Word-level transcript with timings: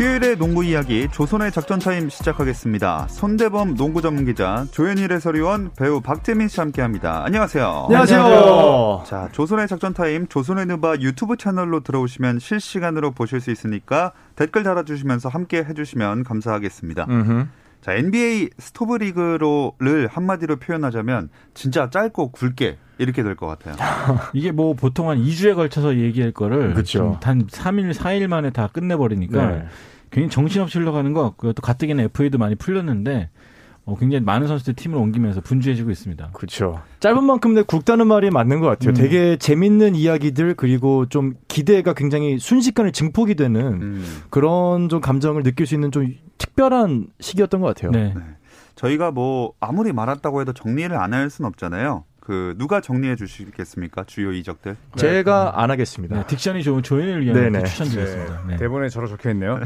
수요일의 0.00 0.38
농구 0.38 0.64
이야기 0.64 1.08
조손의 1.12 1.52
작전 1.52 1.78
타임 1.78 2.08
시작하겠습니다. 2.08 3.08
손대범 3.08 3.74
농구 3.74 4.00
전문 4.00 4.24
기자, 4.24 4.64
조현일 4.70 5.12
해설위원, 5.12 5.72
배우 5.76 6.00
박재민 6.00 6.48
씨 6.48 6.58
함께합니다. 6.58 7.22
안녕하세요. 7.26 7.84
안녕하세요. 7.90 9.04
자, 9.06 9.28
조손의 9.32 9.68
작전 9.68 9.92
타임 9.92 10.26
조손의 10.26 10.64
누바 10.64 11.00
유튜브 11.00 11.36
채널로 11.36 11.80
들어오시면 11.80 12.38
실시간으로 12.38 13.10
보실 13.10 13.42
수 13.42 13.50
있으니까 13.50 14.12
댓글 14.36 14.62
달아주시면서 14.62 15.28
함께 15.28 15.58
해주시면 15.58 16.24
감사하겠습니다. 16.24 17.06
음흠. 17.06 17.46
자, 17.82 17.92
NBA 17.92 18.48
스토브 18.58 18.96
리그로를 18.96 20.08
한마디로 20.10 20.56
표현하자면 20.56 21.28
진짜 21.52 21.90
짧고 21.90 22.32
굵게 22.32 22.78
이렇게 23.00 23.22
될 23.22 23.34
것 23.34 23.46
같아요. 23.46 23.74
이게 24.34 24.52
뭐 24.52 24.74
보통 24.74 25.08
한 25.08 25.18
2주에 25.22 25.54
걸쳐서 25.54 25.96
얘기할 25.96 26.32
거를 26.32 26.74
그렇죠. 26.74 27.18
단 27.20 27.46
3일, 27.46 27.92
4일 27.94 28.26
만에 28.28 28.50
다 28.50 28.68
끝내버리니까 28.72 29.46
네. 29.46 29.64
괜히 30.10 30.28
정신없이 30.28 30.78
흘러가는 30.78 31.12
거 31.12 31.34
그것도 31.36 31.62
가뜩이나 31.62 32.02
FA도 32.04 32.38
많이 32.38 32.54
풀렸는데 32.56 33.30
어, 33.86 33.96
굉장히 33.98 34.22
많은 34.24 34.46
선수들 34.46 34.74
팀을 34.74 34.98
옮기면서 34.98 35.40
분주해지고 35.40 35.90
있습니다. 35.90 36.30
그렇죠. 36.34 36.82
짧은 37.00 37.24
만큼 37.24 37.54
내 37.54 37.62
굵다는 37.62 38.06
말이 38.06 38.30
맞는 38.30 38.60
것 38.60 38.66
같아요. 38.66 38.90
음. 38.90 38.94
되게 38.94 39.36
재밌는 39.36 39.94
이야기들 39.94 40.54
그리고 40.54 41.06
좀 41.06 41.34
기대가 41.48 41.94
굉장히 41.94 42.38
순식간에 42.38 42.90
증폭이 42.92 43.34
되는 43.36 43.60
음. 43.82 44.04
그런 44.28 44.88
좀 44.90 45.00
감정을 45.00 45.42
느낄 45.42 45.66
수 45.66 45.74
있는 45.74 45.90
좀 45.90 46.14
특별한 46.38 47.06
시기였던 47.20 47.60
것 47.62 47.68
같아요. 47.68 47.90
네. 47.90 48.12
네. 48.14 48.22
저희가 48.76 49.10
뭐 49.10 49.52
아무리 49.60 49.92
많았다고 49.92 50.40
해도 50.40 50.52
정리를 50.52 50.94
안 50.96 51.12
할 51.12 51.28
수는 51.30 51.48
없잖아요. 51.48 52.04
그 52.30 52.54
누가 52.58 52.80
정리해 52.80 53.16
주시겠습니까? 53.16 54.04
주요 54.04 54.30
이적들? 54.30 54.76
제가 54.94 55.60
안 55.60 55.72
하겠습니다. 55.72 56.14
네, 56.14 56.22
diction이 56.22 56.62
좋은 56.62 56.80
조현일 56.80 57.24
위원 57.24 57.64
추천드리겠습니다. 57.64 58.42
네. 58.46 58.56
대본에 58.56 58.88
저로 58.88 59.08
적혀 59.08 59.30
있네요. 59.30 59.58
네. 59.58 59.64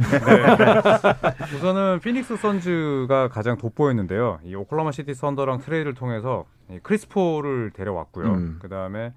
우선은 1.56 2.01
피닉스 2.01 2.39
선즈가 2.39 3.29
가장 3.29 3.59
돋보였는데요. 3.59 4.39
이 4.45 4.55
오클라호마 4.55 4.92
시티 4.93 5.12
선더랑 5.12 5.59
트레이드를 5.59 5.93
통해서 5.93 6.47
크리스 6.83 7.34
폴을 7.34 7.73
데려왔고요. 7.75 8.33
음. 8.33 8.59
그 8.62 8.71
다음에 8.71 9.12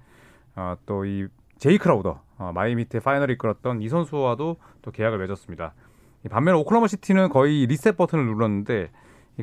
아, 0.54 0.76
또이 0.84 1.28
제이 1.56 1.78
크라우더 1.78 2.20
아, 2.36 2.52
마이애미 2.54 2.81
히트 2.81 3.00
final을 3.00 3.32
이끌었던 3.36 3.80
이 3.80 3.88
선수와도 3.88 4.58
또 4.82 4.90
계약을 4.90 5.16
맺었습니다. 5.20 5.72
반면 6.28 6.56
오클라호마 6.56 6.86
시티는 6.86 7.30
거의 7.30 7.64
리셋 7.64 7.96
버튼을 7.96 8.26
눌렀는데 8.26 8.90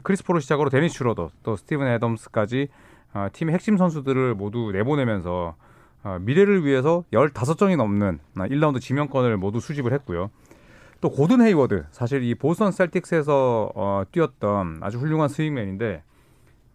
크리스 0.04 0.25
폴을 0.25 0.42
시작으로 0.42 0.70
데니스 0.70 0.90
슈러더 0.90 1.32
또 1.42 1.56
스티븐 1.56 1.88
애덤스까지 1.88 2.68
어, 3.14 3.28
팀 3.32 3.50
핵심 3.50 3.78
선수들을 3.78 4.36
모두 4.36 4.72
내보내면서 4.72 5.56
어, 6.04 6.18
미래를 6.22 6.66
위해서 6.66 7.04
15장이 7.12 7.78
넘는 7.78 8.20
1라운드 8.36 8.76
어, 8.76 8.80
지명권을 8.80 9.38
모두 9.38 9.60
수집을 9.60 9.94
했고요. 9.94 10.30
또 11.02 11.10
고든 11.10 11.42
헤이워드 11.42 11.86
사실 11.92 12.24
이 12.24 12.36
보스턴 12.36 12.72
셀틱스에서 12.72 13.72
어, 13.76 14.04
뛰었던 14.12 14.80
아주 14.82 14.98
훌륭한 14.98 15.30
swingman인데 15.30 16.04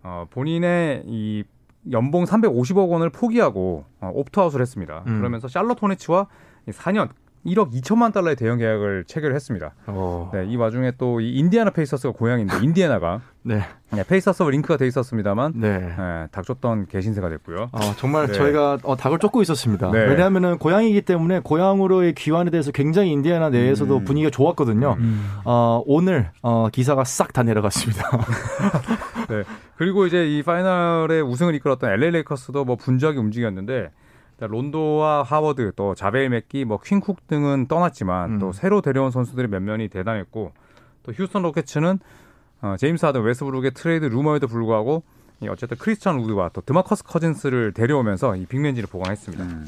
어, 0.03 0.27
본인의 0.31 1.05
이 1.06 1.45
연봉 1.91 2.25
350억 2.25 2.91
원을 2.91 3.11
포기하고 3.11 3.84
어, 4.00 4.11
opt-out을 4.14 4.61
했습니다. 4.61 5.05
음. 5.06 5.19
그러면서 5.19 5.48
샬럿 5.48 5.83
호네츠와 5.83 6.27
4년 6.69 7.09
1억 7.46 7.72
2천만 7.72 8.12
달러의 8.12 8.36
대형 8.36 8.58
계약을 8.58 9.05
체결했습니다. 9.06 9.72
어. 9.86 10.30
네, 10.34 10.44
이 10.46 10.56
와중에 10.56 10.92
또 10.98 11.20
이 11.20 11.33
인디애나 11.38 11.70
페이서스가 11.70 12.12
고향인데 12.12 12.56
인디애나가 12.62 13.20
네. 13.42 13.62
네, 13.92 14.05
페이서스와 14.06 14.50
링크가 14.50 14.77
돼 14.77 14.86
있었습니다만 14.86 15.55
네. 15.56 15.78
네 15.78 16.28
닭 16.32 16.44
쫓던 16.44 16.86
개 16.89 17.00
신세가 17.00 17.28
됐고요. 17.30 17.70
어, 17.72 17.80
정말 17.97 18.27
네. 18.27 18.34
저희가 18.34 18.78
어, 18.82 18.94
닭을 18.97 19.19
쫓고 19.19 19.41
있었습니다. 19.42 19.91
네. 19.91 20.05
왜냐하면 20.06 20.58
고향이기 20.58 21.00
때문에 21.02 21.41
고향으로의 21.41 22.14
귀환에 22.14 22.50
대해서 22.50 22.70
굉장히 22.72 23.10
인디애나 23.12 23.48
내에서도 23.50 23.97
음. 23.97 24.04
분위기가 24.04 24.30
좋았거든요. 24.30 24.97
음. 24.98 25.25
어, 25.47 25.82
오늘 25.86 26.31
어, 26.42 26.69
기사가 26.70 27.04
싹 27.04 27.32
다 27.32 27.42
내려갔습니다. 27.42 28.03
네. 29.31 29.44
그리고 29.76 30.06
이제 30.06 30.26
이 30.26 30.42
final의 30.43 31.22
우승을 31.22 31.54
이끌었던 31.54 31.91
LA 31.91 32.10
레이커스도 32.10 32.65
뭐 32.65 32.76
분주하게 32.76 33.19
움직였는데 33.19 33.91
론도와 34.47 35.23
하워드 35.23 35.73
또 35.77 35.95
자베일 35.94 36.28
맥기 36.31 36.65
뭐 36.65 36.78
퀸 36.78 37.06
쿡 37.06 37.26
등은 37.27 37.67
떠났지만 37.69 38.33
음. 38.34 38.39
또 38.39 38.53
새로 38.53 38.81
데려온 38.81 39.11
선수들의 39.11 39.49
면면이 39.51 39.89
대단했고 39.89 40.53
또 41.03 41.12
휴스턴 41.12 41.43
로켓츠는 41.43 41.99
어, 42.62 42.77
제임스 42.78 43.06
하든 43.06 43.23
웨스트브룩의 43.22 43.72
트레이드 43.73 44.05
루머에도 44.06 44.47
불구하고 44.47 45.03
이 45.43 45.49
어쨌든 45.49 45.78
크리스찬 45.78 46.19
우드와 46.19 46.51
또 46.53 46.61
드마커스 46.61 47.05
커진스를 47.05 47.73
데려오면서 47.73 48.37
이 48.37 48.45
big 48.47 48.57
man진을 48.57 48.88
보강했습니다. 48.91 49.45
음. 49.45 49.67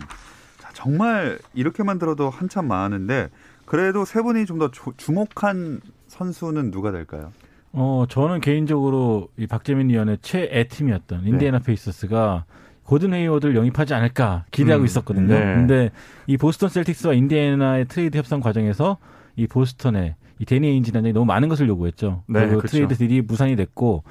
자, 0.59 0.71
정말 0.75 1.39
이렇게만 1.55 1.99
들어도 1.99 2.29
한참 2.29 2.69
많은데 2.69 3.31
그래도 3.65 4.05
세 4.05 4.21
분이 4.21 4.45
좀 4.45 4.59
더 4.59 4.71
주목한 4.97 5.81
선수는 6.09 6.71
누가 6.71 6.91
될까요? 6.93 7.33
어, 7.73 8.05
저는 8.07 8.41
개인적으로 8.43 9.29
이 9.39 9.47
박재민 9.47 9.89
위원의 9.89 10.19
최애 10.21 10.69
팀이었던 10.69 11.27
인디애나 11.27 11.59
네. 11.61 11.65
페이서스가 11.65 12.45
고든 12.85 13.15
헤이워드를 13.15 13.57
영입하지 13.57 13.95
않을까 13.95 14.45
기대하고 14.51 14.85
음. 14.85 14.87
있었거든요. 14.87 15.39
네. 15.39 15.55
근데 15.55 15.91
이 16.27 16.37
보스턴 16.37 16.69
셀틱스와 16.69 17.15
인디애나의 17.15 17.87
트레이드 17.87 18.19
협상 18.19 18.41
과정에서 18.41 18.99
이 19.37 19.47
보스턴에 19.47 20.17
이 20.39 20.45
데니 20.45 20.67
에인지 20.69 20.93
단장이 20.93 21.13
너무 21.13 21.27
많은 21.27 21.49
것을 21.49 21.69
요구했죠. 21.69 22.25
네, 22.27 22.41
그리고 22.41 22.59
그렇죠. 22.59 22.73
트레이드 22.73 22.97
deal이 22.97 23.23
무산이 23.23 23.57
됐고 23.57 24.03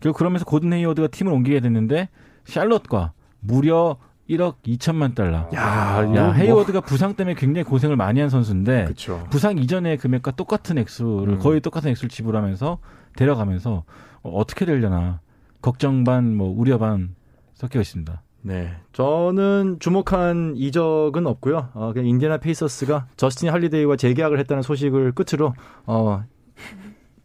결국 0.00 0.18
그러면서 0.18 0.44
고든 0.44 0.72
헤이워드가 0.72 1.08
팀을 1.08 1.32
옮기게 1.32 1.60
됐는데 1.60 2.08
샬럿과 2.44 3.12
무려 3.40 3.96
1억 4.28 4.54
2천만 4.64 5.14
달러. 5.14 5.48
야, 5.54 5.98
야 5.98 6.02
뭐. 6.04 6.32
헤이워드가 6.32 6.80
부상 6.82 7.14
때문에 7.14 7.34
굉장히 7.34 7.64
고생을 7.64 7.96
많이 7.96 8.20
한 8.20 8.28
선수인데 8.30 8.84
그쵸. 8.84 9.26
부상 9.30 9.58
이전의 9.58 9.96
금액과 9.98 10.32
똑같은 10.32 10.78
액수를 10.78 11.34
음. 11.34 11.38
거의 11.40 11.60
똑같은 11.60 11.90
액수를 11.90 12.08
지불하면서 12.08 12.78
데려가면서 13.16 13.82
어, 14.22 14.30
어떻게 14.30 14.64
되려나 14.64 15.20
걱정 15.60 16.04
반, 16.04 16.36
뭐 16.36 16.54
우려 16.56 16.78
반 16.78 17.16
섞여 17.60 17.78
있습니다. 17.78 18.22
네. 18.42 18.72
저는 18.94 19.76
주목한 19.80 20.54
이적은 20.56 21.26
없고요. 21.26 21.68
어, 21.74 21.92
그냥 21.92 22.08
인디애나 22.08 22.38
페이서스가 22.38 23.06
저스틴 23.18 23.50
할리데이와 23.50 23.96
재계약을 23.96 24.38
했다는 24.38 24.62
소식을 24.62 25.12
끝으로 25.12 25.52
어, 25.84 26.24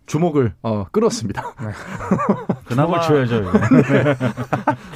주목을 0.08 0.54
어, 0.62 0.84
끌었습니다. 0.92 1.42
네. 1.62 1.68
그나마 2.68 3.00
줘야죠. 3.00 3.40
네. 3.48 3.50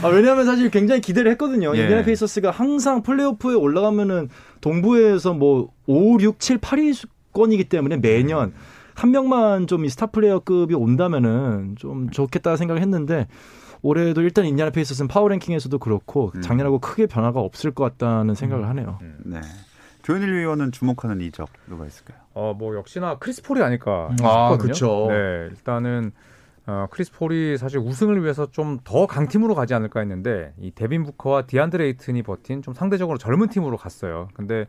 아, 0.03 0.07
왜냐하면 0.09 0.45
사실 0.45 0.69
굉장히 0.69 0.99
기대를 0.99 1.31
했거든요. 1.31 1.73
예. 1.77 1.83
인디애나 1.83 2.03
페이서스가 2.03 2.51
항상 2.51 3.01
플레이오프에 3.01 3.55
올라가면은 3.55 4.27
동부에서 4.59 5.33
뭐 5.33 5.71
5, 5.87 6.19
6, 6.19 6.39
7, 6.41 6.57
8위권이기 6.57 7.69
때문에 7.69 7.95
매년 7.95 8.51
한 8.93 9.11
명만 9.11 9.67
좀 9.67 9.85
이 9.85 9.89
스타 9.89 10.07
플레이어급이 10.07 10.75
온다면은 10.75 11.75
좀 11.79 12.09
좋겠다 12.09 12.57
생각을 12.57 12.81
했는데 12.81 13.27
올해도 13.81 14.21
일단 14.21 14.45
인디애나 14.45 14.71
페이서스는 14.71 15.07
power 15.07 15.27
ranking에서도 15.29 15.77
그렇고 15.79 16.31
음. 16.35 16.41
작년하고 16.41 16.79
크게 16.79 17.05
변화가 17.05 17.39
없을 17.39 17.71
것 17.71 17.83
같다는 17.83 18.35
생각을 18.35 18.65
음. 18.65 18.69
하네요. 18.69 18.99
음. 19.01 19.17
네. 19.25 19.41
조현일 20.01 20.33
위원은 20.33 20.71
주목하는 20.71 21.21
이적 21.21 21.49
누가 21.67 21.85
있을까요? 21.85 22.17
어, 22.33 22.53
뭐 22.57 22.75
역시나 22.75 23.17
크리스 23.19 23.43
폴이 23.43 23.61
아닐까 23.61 24.09
아, 24.23 24.57
그렇죠. 24.57 25.07
네, 25.09 25.49
일단은 25.51 26.11
어, 26.65 26.87
크리스 26.89 27.11
폴이 27.11 27.57
사실 27.57 27.79
우승을 27.79 28.21
위해서 28.23 28.49
좀 28.51 28.79
더 28.83 29.05
강팀으로 29.07 29.55
가지 29.55 29.73
않을까 29.73 29.99
했는데 29.99 30.53
이 30.57 30.71
데빈 30.71 31.03
부커와 31.03 31.43
디안드레 31.47 31.90
에이튼이 31.90 32.23
버틴 32.23 32.61
좀 32.61 32.73
상대적으로 32.73 33.17
젊은 33.17 33.49
팀으로 33.49 33.77
갔어요. 33.77 34.29
근데 34.33 34.67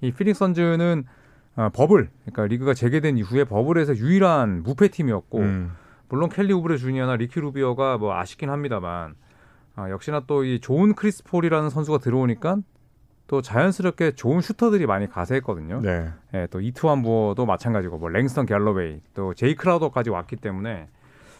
이 0.00 0.12
피닉스 0.12 0.34
선즈는 0.34 1.04
어, 1.56 1.68
버블, 1.72 2.08
그러니까 2.24 2.46
리그가 2.46 2.74
재개된 2.74 3.18
이후에 3.18 3.44
bubble에서 3.44 3.96
유일한 3.96 4.62
무패 4.62 4.88
팀이었고 4.88 5.38
음. 5.40 5.72
물론 6.10 6.28
켈리 6.28 6.52
우브레 6.52 6.76
주니어나 6.76 7.16
리키 7.16 7.40
루비오가 7.40 7.98
뭐 7.98 8.14
아쉽긴 8.14 8.50
합니다만 8.50 9.14
아, 9.76 9.88
역시나 9.90 10.24
또 10.26 10.44
이 10.44 10.60
좋은 10.60 10.94
크리스 10.94 11.22
폴이라는 11.24 11.70
선수가 11.70 11.98
들어오니까 11.98 12.58
또 13.28 13.40
자연스럽게 13.42 14.12
좋은 14.16 14.40
슈터들이 14.40 14.86
많이 14.86 15.08
가세했거든요. 15.08 15.80
네. 15.82 16.10
예, 16.34 16.48
또 16.50 16.60
이트완 16.60 17.02
무어도 17.02 17.46
마찬가지고 17.46 17.98
뭐 17.98 18.08
랭스턴 18.08 18.44
갤러웨이 18.44 19.00
또 19.14 19.34
제이 19.34 19.54
크라우더까지 19.54 20.10
왔기 20.10 20.36
때문에 20.36 20.88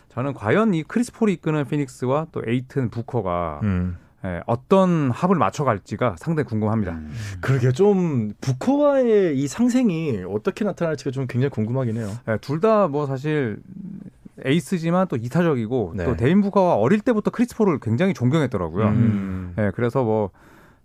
저는 0.09 0.35
과연 0.35 0.73
이 0.75 0.85
크리스 0.85 1.13
폴이 1.13 1.33
이끄는 1.35 1.65
피닉스와 1.67 2.29
또 2.31 2.43
에이튼 2.47 2.91
부커가 2.91 3.61
음. 3.65 3.97
예, 4.25 4.41
어떤 4.47 5.11
합을 5.11 5.35
맞춰갈지가 5.37 6.15
상당히 6.19 6.47
궁금합니다. 6.49 6.93
음. 6.93 7.13
그러게 7.41 7.73
좀 7.73 8.33
부커와의 8.41 9.37
이 9.37 9.49
상생이 9.49 10.23
어떻게 10.29 10.65
나타날지가 10.65 11.11
좀 11.11 11.27
굉장히 11.27 11.51
궁금하긴 11.51 11.97
해요. 11.97 12.09
예, 12.29 12.37
둘 12.39 12.61
다 12.61 12.87
뭐 12.87 13.07
사실 13.07 13.59
에이스지만 14.45 15.09
또 15.09 15.17
이타적이고 15.17 15.95
네. 15.97 16.05
또 16.05 16.17
데빈 16.17 16.41
부커가 16.41 16.75
어릴 16.75 17.01
때부터 17.01 17.31
크리스 17.31 17.58
폴을 17.58 17.79
굉장히 17.81 18.15
존경했더라고요. 18.15 18.87
음. 18.89 19.53
네, 19.57 19.71
그래서 19.75 20.03
뭐 20.05 20.31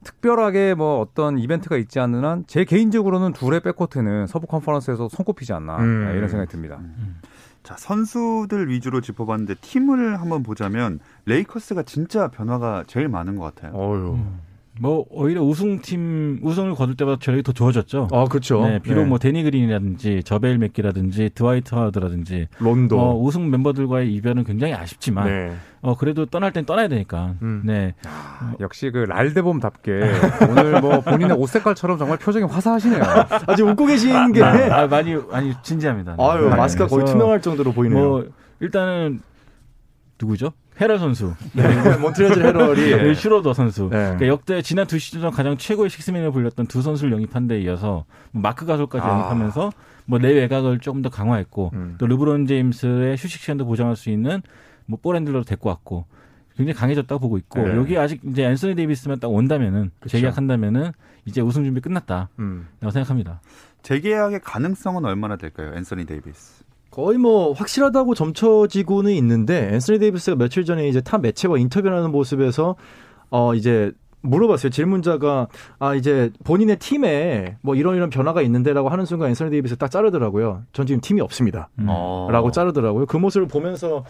특별하게 0.03 0.73
뭐 0.75 0.99
어떤 1.01 1.39
이벤트가 1.39 1.77
있지 1.77 1.99
않는 1.99 2.23
한 2.23 2.43
제 2.47 2.63
개인적으로는 2.63 3.33
둘의 3.33 3.61
백코트는 3.61 4.27
서부 4.27 4.45
컨퍼런스에서 4.47 5.09
손꼽히지 5.09 5.51
않나 5.53 5.77
음. 5.77 6.05
네, 6.11 6.17
이런 6.17 6.29
생각이 6.29 6.51
듭니다. 6.51 6.77
음. 6.79 7.19
자 7.63 7.75
선수들 7.77 8.69
위주로 8.69 9.01
짚어봤는데 9.01 9.55
팀을 9.61 10.21
한번 10.21 10.43
보자면 10.43 10.99
레이커스가 11.25 11.81
진짜 11.83 12.27
변화가 12.27 12.83
제일 12.85 13.07
많은 13.07 13.35
것 13.37 13.55
같아요. 13.55 13.71
어휴. 13.73 14.19
뭐 14.79 15.05
오히려 15.09 15.41
우승팀 15.41 16.39
우승을 16.43 16.75
거둘 16.75 16.95
때보다 16.95 17.17
전력이 17.21 17.43
더 17.43 17.51
좋아졌죠. 17.53 18.09
아 18.11 18.25
그렇죠. 18.25 18.65
네, 18.67 18.79
비록 18.79 19.03
네. 19.03 19.07
뭐 19.07 19.17
데니 19.17 19.43
그린이라든지 19.43 20.23
저베일 20.23 20.57
맥기라든지 20.57 21.29
드와이트 21.33 21.73
하워드라든지 21.73 22.47
론도 22.59 22.99
어, 22.99 23.17
우승 23.17 23.49
멤버들과의 23.49 24.13
이별은 24.13 24.43
굉장히 24.43 24.73
아쉽지만 24.73 25.27
네. 25.27 25.55
어 25.81 25.95
그래도 25.95 26.25
떠날 26.25 26.51
땐 26.51 26.65
떠나야 26.65 26.89
되니까. 26.89 27.35
음. 27.41 27.61
네. 27.63 27.93
아, 28.05 28.53
역시 28.59 28.89
그 28.91 28.99
랄대범답게 28.99 29.91
오늘 30.49 30.81
뭐 30.81 30.99
본인의 31.01 31.37
옷 31.37 31.47
색깔처럼 31.47 31.97
정말 31.97 32.17
표정이 32.17 32.45
화사하시네요. 32.45 33.01
아직 33.47 33.63
웃고 33.63 33.85
계신 33.85 34.33
게 34.33 34.43
아, 34.43 34.87
많이 34.87 35.15
많이 35.15 35.53
진지합니다. 35.63 36.15
네. 36.17 36.23
아유 36.23 36.49
마스크가 36.49 36.87
거의 36.87 37.05
투명할 37.05 37.41
정도로 37.41 37.71
보이네요. 37.71 38.09
뭐 38.09 38.27
일단은 38.59 39.21
누구죠? 40.19 40.51
헤럴 40.79 40.99
선수. 40.99 41.33
네, 41.53 41.97
몬트레즈 41.97 42.39
헤럴이 42.39 42.95
네, 43.03 43.13
슈로더 43.13 43.53
선수. 43.53 43.83
네. 43.83 43.89
그러니까 43.97 44.27
역대 44.27 44.61
지난 44.61 44.85
두 44.87 44.99
시즌 44.99 45.21
중 45.21 45.31
가장 45.31 45.57
최고의 45.57 45.89
sixth 45.89 46.08
man을 46.08 46.31
불렸던 46.31 46.67
두 46.67 46.81
선수를 46.81 47.13
영입한 47.13 47.47
데 47.47 47.61
이어서 47.61 48.05
뭐 48.31 48.41
마크 48.41 48.65
가솔까지 48.65 49.05
아. 49.05 49.09
영입하면서 49.09 49.71
뭐 50.05 50.19
내 50.19 50.33
외곽을 50.33 50.79
조금 50.79 51.01
더 51.01 51.09
강화했고 51.09 51.71
음. 51.73 51.95
또 51.97 52.07
르브론 52.07 52.45
제임스의 52.45 53.17
휴식 53.17 53.41
시간도 53.41 53.65
보장할 53.65 53.95
수 53.95 54.09
있는 54.09 54.41
뭐 54.85 54.99
ball 55.01 55.14
handler로 55.14 55.43
데리고 55.43 55.69
왔고 55.69 56.05
굉장히 56.55 56.75
강해졌다고 56.77 57.19
보고 57.19 57.37
있고 57.37 57.61
네. 57.67 57.75
여기 57.75 57.97
아직 57.97 58.21
이제 58.23 58.43
앤서니 58.45 58.75
데이비스만 58.75 59.19
딱 59.19 59.29
온다면은 59.29 59.91
그쵸. 59.99 60.17
재계약한다면은 60.17 60.91
이제 61.25 61.41
우승 61.41 61.63
준비 61.63 61.81
끝났다라고 61.81 62.29
음. 62.39 62.67
생각합니다. 62.81 63.41
재계약의 63.81 64.41
가능성은 64.43 65.05
얼마나 65.05 65.35
될까요, 65.37 65.73
앤서니 65.75 66.05
데이비스? 66.05 66.64
거의 66.95 67.17
뭐 67.17 67.51
확실하다고 67.51 68.15
점쳐지고는 68.15 69.11
있는데 69.15 69.67
앤서니 69.73 69.99
데이비스가 69.99 70.37
며칠 70.37 70.63
전에 70.63 70.87
이제 70.87 71.01
타 71.01 71.17
매체와 71.17 71.57
인터뷰하는 71.57 72.09
모습에서 72.09 72.77
어 73.29 73.53
이제 73.53 73.91
물어봤어요. 74.21 74.69
질문자가 74.69 75.49
아 75.77 75.93
이제 75.93 76.31
본인의 76.45 76.79
팀에 76.79 77.57
뭐 77.59 77.75
이런 77.75 77.97
이런 77.97 78.09
변화가 78.09 78.41
있는데라고 78.43 78.87
하는 78.87 79.03
순간 79.03 79.27
앤서니 79.27 79.51
데이비스 79.51 79.75
딱 79.75 79.91
자르더라고요. 79.91 80.63
전 80.71 80.85
지금 80.85 81.01
팀이 81.01 81.19
없습니다. 81.19 81.67
음. 81.79 81.85
라고 82.29 82.49
자르더라고요. 82.51 83.07
그 83.07 83.17
모습을 83.17 83.49
보면서 83.49 84.05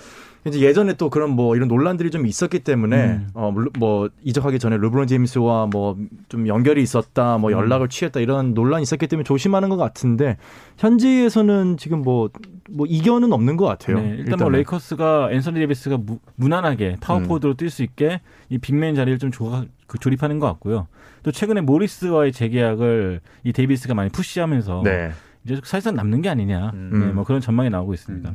이제 0.48 0.60
예전에 0.60 0.94
또 0.94 1.10
그런 1.10 1.32
뭐 1.32 1.56
이런 1.56 1.68
논란들이 1.68 2.12
좀 2.12 2.28
있었기 2.28 2.60
때문에 2.60 3.06
음. 3.06 3.28
어 3.34 3.52
뭐 3.80 4.10
이적하기 4.24 4.60
전에 4.60 4.78
르브론 4.78 5.08
제임스와 5.08 5.68
뭐 5.68 5.98
좀 6.30 6.48
연결이 6.48 6.82
있었다, 6.84 7.38
뭐 7.38 7.50
음. 7.50 7.54
연락을 7.54 7.88
취했다 7.90 8.20
이런 8.20 8.54
논란이 8.54 8.84
있었기 8.84 9.08
때문에 9.08 9.24
조심하는 9.24 9.70
것 9.70 9.78
같은데 9.78 10.38
현지에서는 10.78 11.78
지금 11.78 12.02
뭐뭐 12.02 12.30
뭐 12.72 12.86
이견은 12.88 13.34
없는 13.34 13.58
것 13.58 13.66
같아요. 13.66 13.98
네, 13.98 14.04
일단 14.04 14.16
뭐 14.16 14.22
일단은. 14.24 14.44
뭐 14.46 14.50
레이커스가 14.52 15.30
앤서니 15.32 15.56
데이비스가 15.60 15.98
무, 15.98 16.20
무난하게 16.36 16.98
파워포드로 17.02 17.54
음. 17.54 17.58
뛸수 17.58 17.84
있게 17.84 18.22
이 18.50 18.58
big 18.58 18.77
man 18.77 18.96
자리를 18.96 19.18
좀 19.20 19.32
조, 19.32 19.66
그 19.88 19.98
조립하는 19.98 20.40
것 20.40 20.48
같고요. 20.48 20.88
또 21.24 21.32
최근에 21.32 21.62
모리스와의 21.62 22.32
재계약을 22.32 23.22
이 23.44 23.52
데이비스가 23.54 23.94
많이 23.96 24.10
push하면서 24.12 24.82
네. 24.84 25.12
이제 25.44 25.56
사실상 25.64 25.96
남는 25.96 26.22
게 26.22 26.30
아니냐, 26.30 26.72
음. 26.74 26.90
네, 26.94 27.06
뭐 27.14 27.24
그런 27.24 27.40
전망이 27.42 27.70
나오고 27.70 27.94
있습니다. 27.94 28.32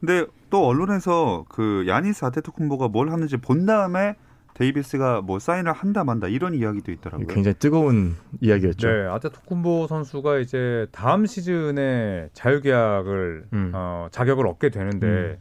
음. 0.00 0.06
근데 0.06 0.26
또 0.50 0.66
언론에서 0.66 1.44
그 1.48 1.84
야니스 1.86 2.24
아테토쿤보가 2.24 2.88
뭘 2.88 3.10
하는지 3.10 3.36
본 3.36 3.66
다음에 3.66 4.14
데이비스가 4.54 5.20
뭐 5.20 5.38
사인을 5.38 5.72
한다 5.72 6.04
만다 6.04 6.28
이런 6.28 6.54
이야기도 6.54 6.92
있더라고요. 6.92 7.26
굉장히 7.26 7.56
뜨거운 7.58 8.14
이야기였죠. 8.40 8.88
네, 8.88 9.06
아테토쿤보 9.06 9.88
선수가 9.88 10.38
이제 10.38 10.86
다음 10.92 11.26
시즌에 11.26 12.28
자유계약을 12.32 13.46
음. 13.52 13.72
어, 13.74 14.06
자격을 14.12 14.46
얻게 14.46 14.70
되는데 14.70 15.06
음. 15.06 15.36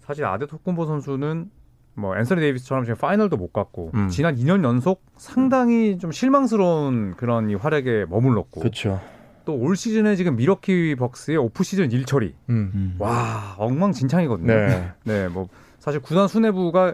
사실 0.00 0.24
아테토쿤보 0.24 0.84
선수는 0.84 1.50
뭐 1.94 2.16
앤서니 2.18 2.40
데이비스처럼 2.40 2.84
지금 2.84 2.98
final도 2.98 3.36
못 3.36 3.52
갔고 3.52 3.90
음. 3.94 4.08
지난 4.08 4.36
2년 4.36 4.62
연속 4.64 5.02
상당히 5.16 5.98
좀 5.98 6.12
실망스러운 6.12 7.14
그런 7.16 7.48
이 7.48 7.54
활약에 7.54 8.04
머물렀고 8.08 8.60
그렇죠. 8.60 9.00
또 9.46 9.54
올 9.54 9.76
시즌에 9.76 10.16
지금 10.16 10.36
밀워키 10.36 10.96
벅스의 10.96 11.38
off 11.38 11.64
season 11.64 11.90
일처리. 11.90 12.34
음. 12.50 12.70
음. 12.74 12.94
와, 12.98 13.54
엉망진창이거든요. 13.56 14.52
네. 14.52 14.92
네, 15.04 15.28
뭐 15.28 15.48
사실 15.78 16.00
구단 16.02 16.28
수뇌부가 16.28 16.92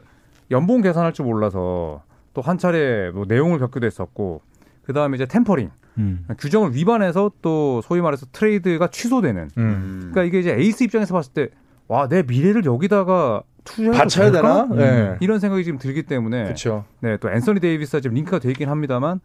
연봉 0.53 0.83
계산할 0.83 1.13
줄 1.15 1.25
몰라서 1.27 2.03
또 2.35 2.41
한 2.43 2.59
차례 2.59 3.11
뭐 3.11 3.25
내홍을 3.27 3.59
겪기도 3.59 3.87
했었고 3.87 4.43
그다음에 4.85 5.17
이제 5.17 5.27
tampering. 5.27 5.71
음. 5.99 6.27
규정을 6.39 6.75
위반해서 6.75 7.31
또 7.43 7.81
소위 7.83 8.01
말해서 8.01 8.27
트레이드가 8.33 8.87
취소되는. 8.89 9.51
음. 9.59 10.11
그러니까 10.13 10.23
이게 10.25 10.39
이제 10.41 10.55
에이스 10.55 10.85
입장에서 10.85 11.13
봤을 11.15 11.33
때 11.33 11.49
와, 11.89 12.09
내 12.09 12.23
미래를 12.23 12.65
여기다가 12.65 13.43
투자해도 13.65 13.97
바쳐야 13.99 14.31
되나? 14.31 14.67
네. 14.67 15.17
이런 15.21 15.39
생각이 15.39 15.63
지금 15.65 15.79
들기 15.79 16.03
때문에 16.05 16.49
그쵸. 16.49 16.85
네, 17.01 17.17
또 17.19 17.31
앤서니 17.31 17.61
데이비스가 17.61 18.01
지금 18.01 18.15
link가 18.15 18.39
돼 18.39 18.51
있긴 18.51 18.69
합니다만 18.71 19.21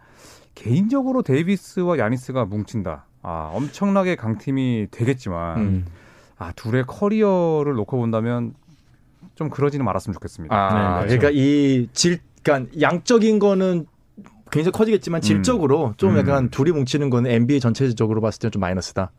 개인적으로 0.55 1.21
데이비스와 1.23 1.97
야니스가 1.97 2.45
뭉친다. 2.45 3.05
아, 3.21 3.51
엄청나게 3.53 4.15
강팀이 4.15 4.87
되겠지만 4.91 5.59
음. 5.59 5.85
아, 6.37 6.51
둘의 6.53 6.85
커리어를 6.85 7.73
놓고 7.73 7.97
본다면 7.97 8.53
좀 9.35 9.49
그러지는 9.49 9.85
말았으면 9.85 10.13
좋겠습니다. 10.13 10.55
아, 10.55 11.01
네, 11.01 11.17
그러니까 11.17 11.29
이 11.31 11.89
질, 11.93 12.19
그러니까 12.43 12.71
양적인 12.79 13.39
거는 13.39 13.85
굉장히 14.51 14.71
커지겠지만 14.71 15.21
질적으로 15.21 15.87
음. 15.87 15.93
좀 15.97 16.13
음. 16.13 16.17
약간 16.17 16.49
둘이 16.49 16.71
뭉치는 16.71 17.09
거는 17.09 17.29
NBA 17.29 17.59
전체적으로 17.59 18.21
봤을 18.21 18.39
때는 18.39 18.51
좀 18.51 18.59
마이너스다. 18.61 19.11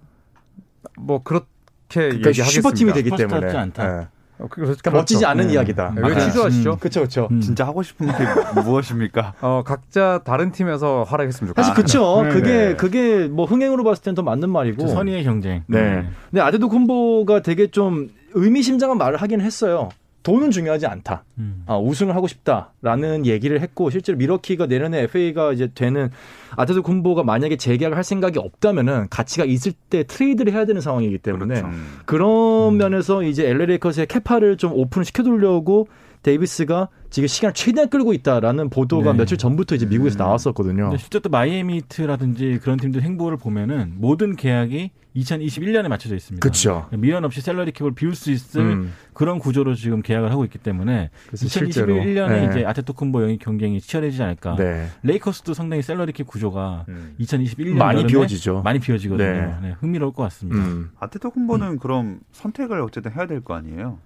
뭐 0.98 1.22
그렇게 1.22 1.46
그러니까 1.88 2.32
슈퍼팀이 2.32 2.92
되기 2.92 3.10
때문에. 3.10 3.54
않다. 3.54 3.98
네. 4.00 4.08
어, 4.38 4.46
그러니까 4.48 4.90
멋지지 4.90 5.24
않은 5.26 5.48
네. 5.48 5.52
이야기다. 5.54 5.94
왜 5.96 6.14
아, 6.14 6.18
취소하시죠? 6.18 6.76
그렇죠, 6.78 7.00
그렇죠. 7.00 7.28
진짜 7.40 7.66
하고 7.66 7.82
싶은 7.82 8.06
게 8.06 8.12
무엇입니까? 8.62 9.34
어, 9.40 9.62
각자 9.64 10.20
다른 10.24 10.52
팀에서 10.52 11.04
활약했으면 11.04 11.48
좋겠다. 11.48 11.62
사실 11.62 11.74
그렇죠. 11.74 12.22
네, 12.22 12.28
그게 12.30 12.50
네. 12.68 12.74
그게 12.76 13.26
뭐 13.28 13.46
흥행으로 13.46 13.84
봤을 13.84 14.02
때는 14.02 14.14
더 14.14 14.22
맞는 14.22 14.50
말이고. 14.50 14.86
선의의 14.88 15.24
경쟁. 15.24 15.64
네. 15.66 15.80
네. 15.82 16.08
근데 16.30 16.40
아데토쿤보가 16.40 17.42
되게 17.42 17.66
좀 17.68 18.10
의미심장한 18.34 18.98
말을 18.98 19.20
하긴 19.20 19.40
했어요. 19.40 19.88
돈은 20.28 20.50
중요하지 20.50 20.86
않다. 20.86 21.24
음. 21.38 21.62
아, 21.64 21.78
우승을 21.78 22.14
하고 22.14 22.26
싶다라는 22.28 23.24
얘기를 23.24 23.62
했고 23.62 23.88
실제로 23.88 24.18
밀워키가 24.18 24.66
내년에 24.66 25.00
FA가 25.04 25.54
이제 25.54 25.70
되는 25.74 26.10
아테토쿤보가 26.54 27.22
만약에 27.22 27.56
재계약을 27.56 27.96
할 27.96 28.04
생각이 28.04 28.38
없다면은 28.38 29.06
가치가 29.08 29.46
있을 29.46 29.72
때 29.72 30.02
트레이드를 30.02 30.52
해야 30.52 30.66
되는 30.66 30.82
상황이기 30.82 31.16
때문에 31.18 31.62
그렇죠. 31.62 31.76
그런 32.04 32.74
음. 32.74 32.76
면에서 32.76 33.22
이제 33.22 33.48
LA 33.48 33.66
레이커스의 33.68 34.06
capa를 34.06 34.58
좀 34.58 34.72
open을 34.74 35.06
시켜두려고 35.06 35.88
데이비스가 36.22 36.88
지금 37.08 37.26
시간을 37.26 37.54
최대한 37.54 37.88
끌고 37.88 38.12
있다라는 38.12 38.68
보도가 38.68 39.12
네. 39.12 39.18
며칠 39.18 39.38
전부터 39.38 39.76
이제 39.76 39.86
미국에서 39.86 40.18
음. 40.18 40.26
나왔었거든요. 40.26 40.94
실제 40.98 41.20
또 41.20 41.30
마이애미 41.30 41.75
히트라든지 41.75 42.58
그런 42.60 42.76
팀들 42.76 43.00
행보를 43.00 43.38
보면은 43.38 43.94
모든 43.96 44.36
계약이 44.36 44.90
2021년에 45.18 45.88
맞춰져 45.88 46.14
있습니다. 46.16 46.42
그렇죠. 46.42 46.86
미련 46.96 47.24
없이 47.24 47.40
salary 47.40 47.72
cap을 47.72 47.92
비울 47.94 48.14
수 48.14 48.30
있을 48.30 48.60
음. 48.60 48.92
그런 49.12 49.38
구조로 49.38 49.74
지금 49.74 50.02
계약을 50.02 50.30
하고 50.30 50.44
있기 50.44 50.58
때문에 50.58 51.10
2021년에 51.32 52.28
네. 52.28 52.46
이제 52.50 52.64
아테토쿤보 52.64 53.22
영입 53.22 53.40
경쟁이 53.42 53.80
치열해지지 53.80 54.22
않을까. 54.22 54.56
네. 54.56 54.86
레이커스도 55.02 55.54
상당히 55.54 55.82
salary 55.82 56.12
cap 56.12 56.22
구조가 56.24 56.84
음. 56.88 57.14
2021년 57.20 57.74
많이 57.76 58.06
비워지죠. 58.06 58.62
많이 58.62 58.78
비워지거든요. 58.78 59.28
네. 59.28 59.54
네, 59.62 59.76
흥미로울 59.80 60.12
것 60.12 60.22
같습니다. 60.24 60.58
음. 60.62 60.90
아테토쿤보는 60.98 61.66
음. 61.72 61.78
그럼 61.78 62.20
선택을 62.32 62.80
어쨌든 62.80 63.12
해야 63.12 63.26
될 63.26 63.40
거 63.40 63.54
아니에요? 63.54 63.98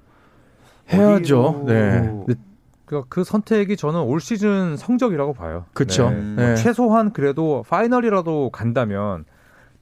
해야죠. 0.92 1.64
네. 1.66 2.10
그, 2.84 3.04
그 3.08 3.24
선택이 3.24 3.76
저는 3.76 4.00
올 4.00 4.20
시즌 4.20 4.76
성적이라고 4.76 5.32
봐요. 5.32 5.64
그렇죠. 5.72 6.10
네. 6.10 6.34
네. 6.36 6.56
최소한 6.56 7.12
그래도 7.12 7.64
파이널이라도 7.68 8.50
간다면 8.50 9.24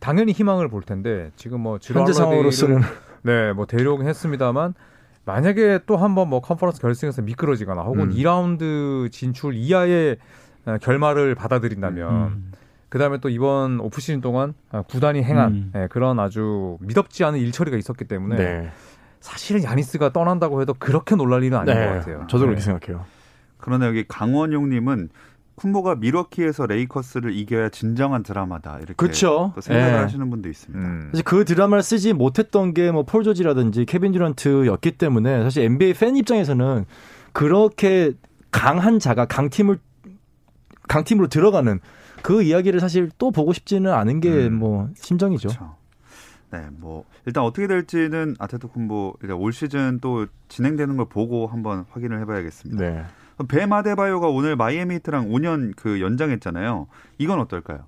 당연히 0.00 0.32
희망을 0.32 0.68
볼 0.68 0.82
텐데 0.82 1.30
지금 1.36 1.60
뭐 1.60 1.78
현재 1.80 2.12
상황으로서는 2.12 2.80
네, 3.22 3.52
뭐 3.52 3.66
데려오긴 3.66 4.08
했습니다만 4.08 4.74
만약에 5.26 5.80
또 5.86 5.96
한번 5.96 6.28
뭐 6.28 6.40
컨퍼런스 6.40 6.80
결승에서 6.80 7.22
미끄러지거나 7.22 7.82
혹은 7.82 8.10
음. 8.10 8.14
2라운드 8.14 9.12
진출 9.12 9.54
이하의 9.54 10.16
어, 10.66 10.76
결말을 10.80 11.34
받아들인다면 11.34 12.26
음. 12.26 12.52
그다음에 12.88 13.18
또 13.18 13.28
이번 13.28 13.78
오프 13.80 14.00
시즌 14.00 14.20
동안 14.20 14.54
어, 14.72 14.82
구단이 14.82 15.22
행한 15.22 15.52
음. 15.52 15.70
네, 15.72 15.86
그런 15.88 16.18
아주 16.18 16.78
미덥지 16.80 17.22
않은 17.24 17.38
일처리가 17.38 17.76
있었기 17.76 18.06
때문에 18.06 18.36
네. 18.36 18.70
사실은 19.20 19.62
야니스가 19.62 20.12
떠난다고 20.12 20.62
해도 20.62 20.74
그렇게 20.78 21.14
놀랄 21.14 21.44
일은 21.44 21.58
아닌 21.58 21.74
네. 21.74 21.86
것 21.86 21.92
같아요. 21.92 22.26
저도 22.28 22.46
그렇게 22.46 22.60
네. 22.60 22.64
생각해요. 22.64 23.04
그러나 23.58 23.86
여기 23.86 24.04
강원용님은 24.08 25.10
쿤보가 25.60 25.98
미러키에서 25.98 26.66
레이커스를 26.66 27.34
이겨야 27.36 27.68
진정한 27.68 28.22
드라마다 28.22 28.76
이렇게? 28.78 28.94
또 29.54 29.60
생각을 29.60 29.92
네. 29.92 29.98
하시는 29.98 30.30
분도 30.30 30.48
있습니다. 30.48 30.84
음. 30.84 31.08
사실 31.12 31.24
그 31.24 31.44
드라마를 31.44 31.82
쓰지 31.82 32.12
못했던 32.12 32.72
게 32.74 32.90
뭐 32.90 33.02
폴 33.04 33.22
조지라든지 33.24 33.84
케빈 33.84 34.12
듀런트였기 34.12 34.92
때문에 34.92 35.42
사실 35.42 35.64
NBA 35.64 35.94
팬 35.94 36.16
입장에서는 36.16 36.84
그렇게 37.32 38.12
강한 38.50 38.98
자가 38.98 39.26
강팀을 39.26 39.78
강팀으로 40.88 41.28
들어가는 41.28 41.78
그 42.22 42.42
이야기를 42.42 42.80
사실 42.80 43.10
또 43.18 43.30
보고 43.30 43.52
싶지는 43.52 43.92
않은 43.92 44.20
게뭐 44.20 44.46
음. 44.46 44.54
뭐 44.54 44.88
심정이죠. 44.96 45.48
그쵸. 45.48 45.76
네, 46.52 46.66
뭐 46.78 47.04
일단 47.26 47.44
어떻게 47.44 47.66
될지는 47.68 48.34
아테토쿤보 48.40 49.16
일단 49.22 49.36
올 49.38 49.52
시즌 49.52 50.00
또 50.00 50.26
진행되는 50.48 50.96
걸 50.96 51.06
보고 51.08 51.46
한번 51.46 51.84
확인을 51.90 52.20
해봐야겠습니다. 52.22 52.84
네. 52.84 53.04
뱀 53.48 53.72
아데바요가 53.72 54.28
오늘 54.28 54.56
마이애미 54.56 54.96
히트랑 54.96 55.28
5년 55.28 55.74
그 55.76 56.00
연장했잖아요. 56.00 56.86
이건 57.18 57.40
어떨까요? 57.40 57.84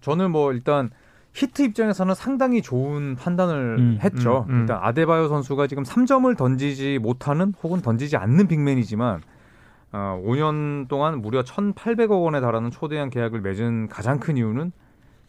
저는 0.00 0.30
뭐 0.30 0.52
일단 0.52 0.90
히트 1.34 1.62
입장에서는 1.62 2.14
상당히 2.14 2.60
좋은 2.60 3.16
판단을 3.16 3.76
음, 3.78 3.98
했죠. 4.02 4.44
음, 4.48 4.54
음. 4.54 4.60
일단 4.60 4.78
아데바요 4.82 5.28
선수가 5.28 5.66
지금 5.66 5.82
3점을 5.82 6.36
던지지 6.36 6.98
못하는 7.00 7.54
혹은 7.62 7.80
던지지 7.80 8.16
않는 8.16 8.48
big 8.48 8.66
man이지만 8.66 9.22
어, 9.92 10.22
5년 10.24 10.88
동안 10.88 11.20
무려 11.20 11.42
1,800억 11.42 12.22
원에 12.22 12.40
달하는 12.40 12.70
초대형 12.70 13.10
계약을 13.10 13.40
맺은 13.40 13.88
가장 13.88 14.18
큰 14.18 14.36
이유는 14.36 14.72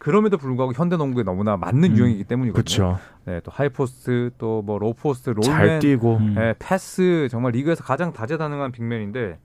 그럼에도 0.03 0.37
불구하고 0.37 0.73
현대 0.73 0.97
농구에 0.97 1.23
너무나 1.23 1.55
맞는 1.55 1.91
음, 1.91 1.97
유형이기 1.97 2.25
때문이거든요. 2.25 2.97
네, 3.25 3.39
또 3.43 3.51
high 3.53 3.88
post, 3.88 4.31
또 4.37 4.61
뭐 4.61 4.77
low 4.77 4.97
post, 4.97 5.29
roll 5.29 5.36
man, 5.36 5.43
잘 5.43 5.79
뛰고, 5.79 6.19
네, 6.35 6.53
패스 6.59 7.29
정말 7.31 7.53
리그에서 7.53 7.83
가장 7.85 8.11
다재다능한 8.11 8.73
big 8.73 8.92
man인데 8.92 9.37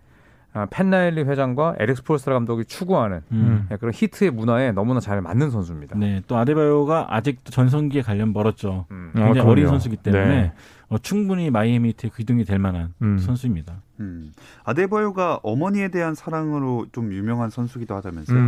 아, 0.55 0.67
팻 0.71 0.92
라일리 0.92 1.23
회장과 1.23 1.77
에릭 1.79 2.03
스포엘스트라 2.03 2.35
감독이 2.35 2.65
추구하는 2.65 3.21
음. 3.31 3.67
네, 3.71 3.77
그런 3.77 3.93
히트의 3.95 4.33
문화에 4.33 4.73
너무나 4.73 4.99
잘 4.99 5.21
맞는 5.21 5.51
선수입니다. 5.51 5.97
네, 5.97 6.23
또 6.27 6.37
아데바요가 6.37 7.07
아직도 7.15 7.53
전성기에 7.53 8.03
갈려면 8.03 8.33
멀었죠. 8.33 8.87
음. 8.91 9.13
굉장히 9.15 9.41
아, 9.41 9.45
어린 9.45 9.67
선수기 9.69 9.97
때문에 9.99 10.27
네. 10.27 10.53
어, 10.89 10.99
충분히 10.99 11.51
마이애미 11.51 11.91
히트의 11.91 12.11
기둥이 12.17 12.45
될 12.45 12.59
만한 12.59 12.95
음. 13.03 13.19
선수입니다. 13.19 13.83
음. 14.01 14.33
아데바요가 14.65 15.39
어머니에 15.45 15.89
대한 15.89 16.15
사랑으로 16.17 16.87
좀 16.93 17.13
유명한 17.13 17.51
선수기도 17.51 17.95
하다면서요? 17.95 18.39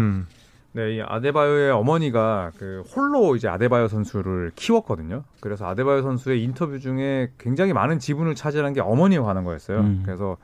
음. 0.72 0.76
네, 0.78 0.96
이 0.96 1.02
아데바요의 1.02 1.72
어머니가 1.72 2.52
그 2.58 2.82
홀로 2.94 3.36
이제 3.36 3.48
아데바요 3.48 3.88
선수를 3.88 4.52
키웠거든요. 4.54 5.24
그래서 5.40 5.66
아데바요 5.66 6.02
선수의 6.02 6.42
인터뷰 6.42 6.78
중에 6.78 7.32
굉장히 7.38 7.72
많은 7.72 7.98
지분을 7.98 8.34
차지한 8.34 8.72
게 8.72 8.80
어머니에 8.80 9.18
관한 9.18 9.44
거였어요. 9.44 9.80
음. 9.80 10.02
그래서 10.04 10.36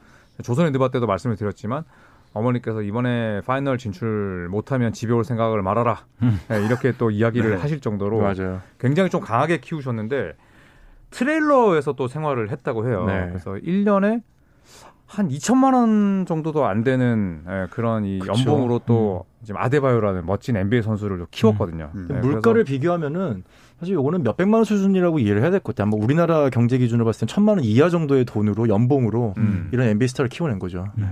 조손의 0.43 0.73
느바 0.73 0.89
때도 0.89 1.07
말씀을 1.07 1.37
드렸지만 1.37 1.85
어머니께서 2.33 2.83
이번에 2.83 3.41
final 3.47 3.79
진출 3.79 4.49
못하면 4.51 4.93
집에 4.93 5.13
올 5.13 5.25
생각을 5.25 5.63
말아라. 5.63 6.05
음. 6.23 6.39
네, 6.49 6.65
이렇게 6.67 6.93
또 6.99 7.11
이야기를 7.11 7.51
네. 7.51 7.57
하실 7.57 7.81
정도로 7.81 8.21
맞아요. 8.21 8.61
굉장히 8.79 9.09
좀 9.09 9.21
강하게 9.23 9.59
키우셨는데 9.59 10.35
트레일러에서 11.11 11.95
또 11.95 12.09
생활을 12.09 12.51
했다고 12.51 12.89
해요. 12.89 13.05
네. 13.07 13.27
그래서 13.29 13.53
1년에 13.53 14.23
한 15.07 15.29
2천만 15.29 15.73
원 15.75 16.27
정도도 16.27 16.67
안 16.67 16.83
되는 16.83 17.43
예, 17.49 17.67
그런 17.71 18.05
이. 18.05 18.19
연봉으로 18.27 18.81
또 18.87 19.25
음. 19.29 19.36
지금 19.47 19.61
아데바요라는 19.61 20.27
멋진 20.27 20.57
NBA 20.57 20.83
선수를 20.83 21.25
키웠거든요. 21.31 21.91
음. 21.95 22.07
음. 22.11 22.15
네, 22.15 22.21
물가를 22.21 22.65
비교하면은 22.65 23.45
사실 23.81 23.95
이거는 23.95 24.23
몇 24.23 24.37
백만 24.37 24.59
원 24.59 24.65
수준이라고 24.65 25.19
이해를 25.21 25.41
해야 25.43 25.51
될 25.51 25.61
것 25.61 25.75
같아요. 25.75 25.89
뭐 25.91 26.03
우리나라 26.03 26.51
경제 26.51 26.77
기준으로 26.79 27.05
봤을 27.07 27.21
땐 27.21 27.29
천만 27.29 27.57
원 27.57 27.65
이하 27.65 27.89
정도의 27.89 28.25
돈으로 28.25 28.69
연봉으로 28.69 29.35
음. 29.39 29.69
이런 29.73 29.87
NBA 29.89 30.09
스타를 30.09 30.29
키워낸 30.29 30.59
거죠. 30.59 30.89
네. 30.97 31.07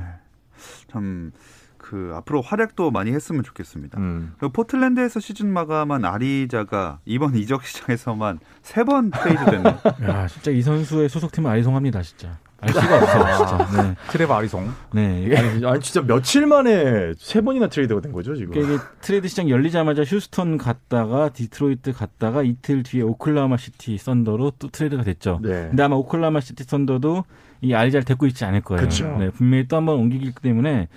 참. 0.89 1.33
그 1.77 2.13
앞으로 2.15 2.41
활약도 2.41 2.91
많이 2.91 3.13
했으면 3.13 3.43
좋겠습니다. 3.43 4.01
음. 4.01 4.33
그 4.39 4.49
포틀랜드에서 4.49 5.21
시즌 5.21 5.53
마감한 5.53 6.07
아리자가 6.07 7.01
이번 7.05 7.35
이적 7.35 7.63
시장에서만 7.63 8.39
세 8.63 8.85
번 8.85 9.11
트레이드 9.11 9.45
됐네. 9.45 9.69
야, 10.09 10.27
진짜 10.27 10.51
이 10.51 10.63
선수의 10.63 11.11
소속팀은 11.11 11.51
아리송합니다, 11.51 12.01
진짜. 12.01 12.39
알 12.61 12.73
수가 12.73 12.97
없어, 12.97 13.47
진짜. 13.67 13.83
네. 13.83 13.95
트레버 14.11 14.27
아리송. 14.27 14.71
네. 14.95 15.23
이게 15.25 15.37
아니, 15.37 15.67
아니, 15.67 15.81
진짜 15.81 16.01
며칠 16.01 16.47
만에 16.47 17.13
세 17.19 17.41
번이나 17.41 17.67
트레이드가 17.69 18.01
된 18.01 18.13
거죠, 18.13 18.35
지금. 18.35 18.55
이게 18.57 18.79
트레이드 19.03 19.29
시장 19.29 19.51
열리자마자 19.51 20.03
휴스턴 20.03 20.57
갔다가 20.57 21.29
디트로이트 21.29 21.93
갔다가 21.93 22.43
이틀 22.43 22.83
뒤에 22.83 23.03
오클라호마 23.03 23.57
시티 23.59 23.99
썬더로 23.99 24.53
또 24.59 24.69
트레이드가 24.69 25.03
됐죠. 25.03 25.41
네. 25.43 25.67
근데 25.69 25.83
아마 25.83 25.97
오클라호마 25.97 26.41
시티 26.41 26.65
썬더도 26.65 27.25
이 27.61 27.75
아리자를 27.75 28.05
데리고 28.05 28.27
있지 28.27 28.45
않을 28.45 28.61
거예요. 28.63 28.83
그쵸. 28.83 29.15
네. 29.19 29.31
분명히 29.31 29.67
또 29.69 29.77
한 29.77 29.87
번 29.87 29.97
옮기기 29.97 30.33
때문에 30.41 30.89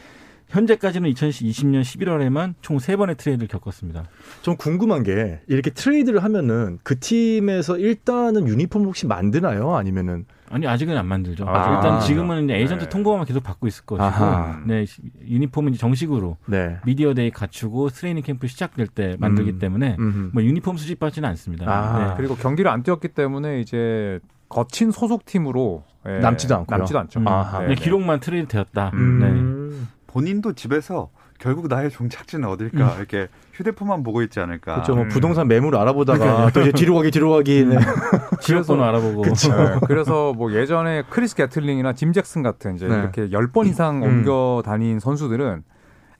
현재까지는 0.50 1.12
2020년 1.12 1.82
11월에만 1.82 2.54
총 2.62 2.80
세번의 2.80 3.16
트레이드를 3.16 3.48
겪었습니다. 3.48 4.06
좀 4.42 4.56
궁금한 4.56 5.04
게 5.04 5.42
이렇게 5.48 5.70
트레이드를 5.70 6.24
하면은 6.24 6.80
그 6.84 7.00
팀에서 7.00 7.78
일단은 7.78 8.48
유니폼 8.48 8.84
혹시 8.84 9.08
만드나요? 9.08 9.76
아니면은 9.76 10.26
아니 10.50 10.66
아직은 10.66 10.96
안 10.98 11.06
만들죠. 11.06 11.46
아, 11.46 11.76
일단 11.76 12.00
지금은 12.00 12.50
에이전트 12.50 12.86
네. 12.86 12.90
통보만 12.90 13.26
계속 13.26 13.44
받고 13.44 13.68
있을 13.68 13.86
것이고, 13.86 14.02
아하. 14.02 14.62
네 14.66 14.86
유니폼은 15.28 15.74
이제 15.74 15.80
정식으로 15.80 16.38
네. 16.46 16.78
media 16.86 17.14
day 17.14 17.32
갖추고 17.32 17.90
트레이닝 17.90 18.24
캠프 18.24 18.48
시작될 18.48 18.88
때 18.88 19.18
만들기 19.20 19.52
음. 19.52 19.60
때문에 19.60 19.98
음흠. 20.00 20.30
뭐 20.34 20.44
유니폼 20.44 20.78
수집받지는 20.78 21.28
않습니다. 21.30 21.66
아. 21.70 22.00
네. 22.00 22.14
그리고 22.16 22.36
경기를 22.36 22.72
안 22.72 22.84
뛰었기 22.84 23.10
때문에 23.10 23.60
이제 23.60 24.22
거친 24.48 24.92
소속 24.92 25.26
팀으로 25.26 25.84
예, 26.08 26.20
남지도 26.20 26.56
않고 26.56 26.76
남지도 26.76 27.00
않죠. 27.00 27.20
음. 27.20 27.26
네, 27.68 27.76
기록만 27.76 28.22
트레이드 28.22 28.48
되었다. 28.48 28.92
음. 28.94 29.20
네. 30.18 30.26
본인도 30.26 30.54
집에서 30.54 31.10
결국 31.40 31.68
나의 31.68 31.92
종착지는 31.92 32.48
어딜까 32.50 32.94
음. 32.94 32.98
이렇게 32.98 33.28
휴대폰만 33.54 34.02
보고 34.04 34.24
있지 34.24 34.40
않을까. 34.40 34.74
그렇죠. 34.76 34.96
뭐 34.96 35.04
음. 35.04 35.10
부동산 35.10 35.48
매물 35.48 35.76
알아보다가 35.76 36.50
또 36.52 36.62
이제 36.62 36.72
뒤로 36.72 36.96
가기 36.96 37.12
뒤로 37.12 37.32
가기 37.32 37.66
네. 37.66 37.78
지역번호 38.42 38.84
알아보고. 38.84 39.22
그렇죠. 39.22 39.56
네. 39.56 39.80
그래서 39.88 40.34
뭐 40.34 40.52
예전에 40.54 41.04
크리스 41.10 41.36
게틀링이나 41.36 41.94
짐 41.94 42.12
잭슨 42.14 42.42
같은 42.42 42.76
이제 42.76 42.88
네. 42.88 42.96
이렇게 42.96 43.30
10번 43.30 43.68
이상 43.68 43.98
음. 43.98 44.04
옮겨 44.04 44.64
다닌 44.66 45.00
선수들은 45.00 45.64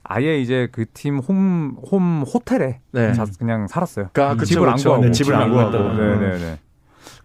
아예 0.04 0.38
이제 0.40 0.68
그 0.72 0.84
팀 0.94 1.18
홈 1.18 1.76
홈 1.90 2.22
호텔에 2.22 2.80
네. 2.92 3.12
그냥 3.38 3.66
살았어요. 3.66 4.10
그러니까 4.12 4.36
그 4.40 4.46
집을 4.46 4.68
안 4.68 4.76
구하고 4.76 5.04
네, 5.04 5.10
집을 5.10 5.34
안 5.34 5.50
구하고. 5.50 5.78
네, 5.94 6.16
네, 6.16 6.38
네. 6.38 6.58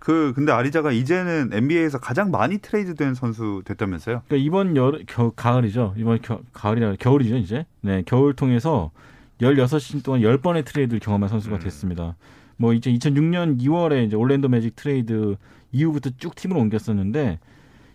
그 0.04 0.34
근데 0.36 0.52
아리자가 0.52 0.92
이제는 0.92 1.52
NBA에서 1.54 1.98
가장 1.98 2.30
많이 2.30 2.58
트레이드된 2.58 3.14
선수 3.14 3.62
됐다면서요? 3.64 4.24
그러니까 4.28 4.46
이번 4.46 4.76
여 4.76 4.92
겨, 5.08 5.32
가을이죠. 5.34 5.94
이번 5.96 6.22
겨, 6.22 6.42
가을이라 6.52 6.98
겨울이죠 7.00 7.38
이제. 7.38 7.66
네 7.80 8.04
겨울 8.06 8.34
통해서 8.34 8.92
16시즌 9.40 10.04
동안 10.04 10.20
10번의 10.20 10.66
트레이드를 10.66 11.00
경험한 11.00 11.30
선수가 11.30 11.56
음. 11.56 11.60
됐습니다. 11.60 12.18
뭐 12.58 12.74
이제 12.74 12.92
2006년 12.92 13.62
2월에 13.62 14.06
이제 14.06 14.18
올랜도 14.18 14.50
매직 14.50 14.76
트레이드 14.76 15.38
이후부터 15.72 16.10
쭉 16.18 16.36
팀을 16.36 16.58
옮겼었는데 16.58 17.40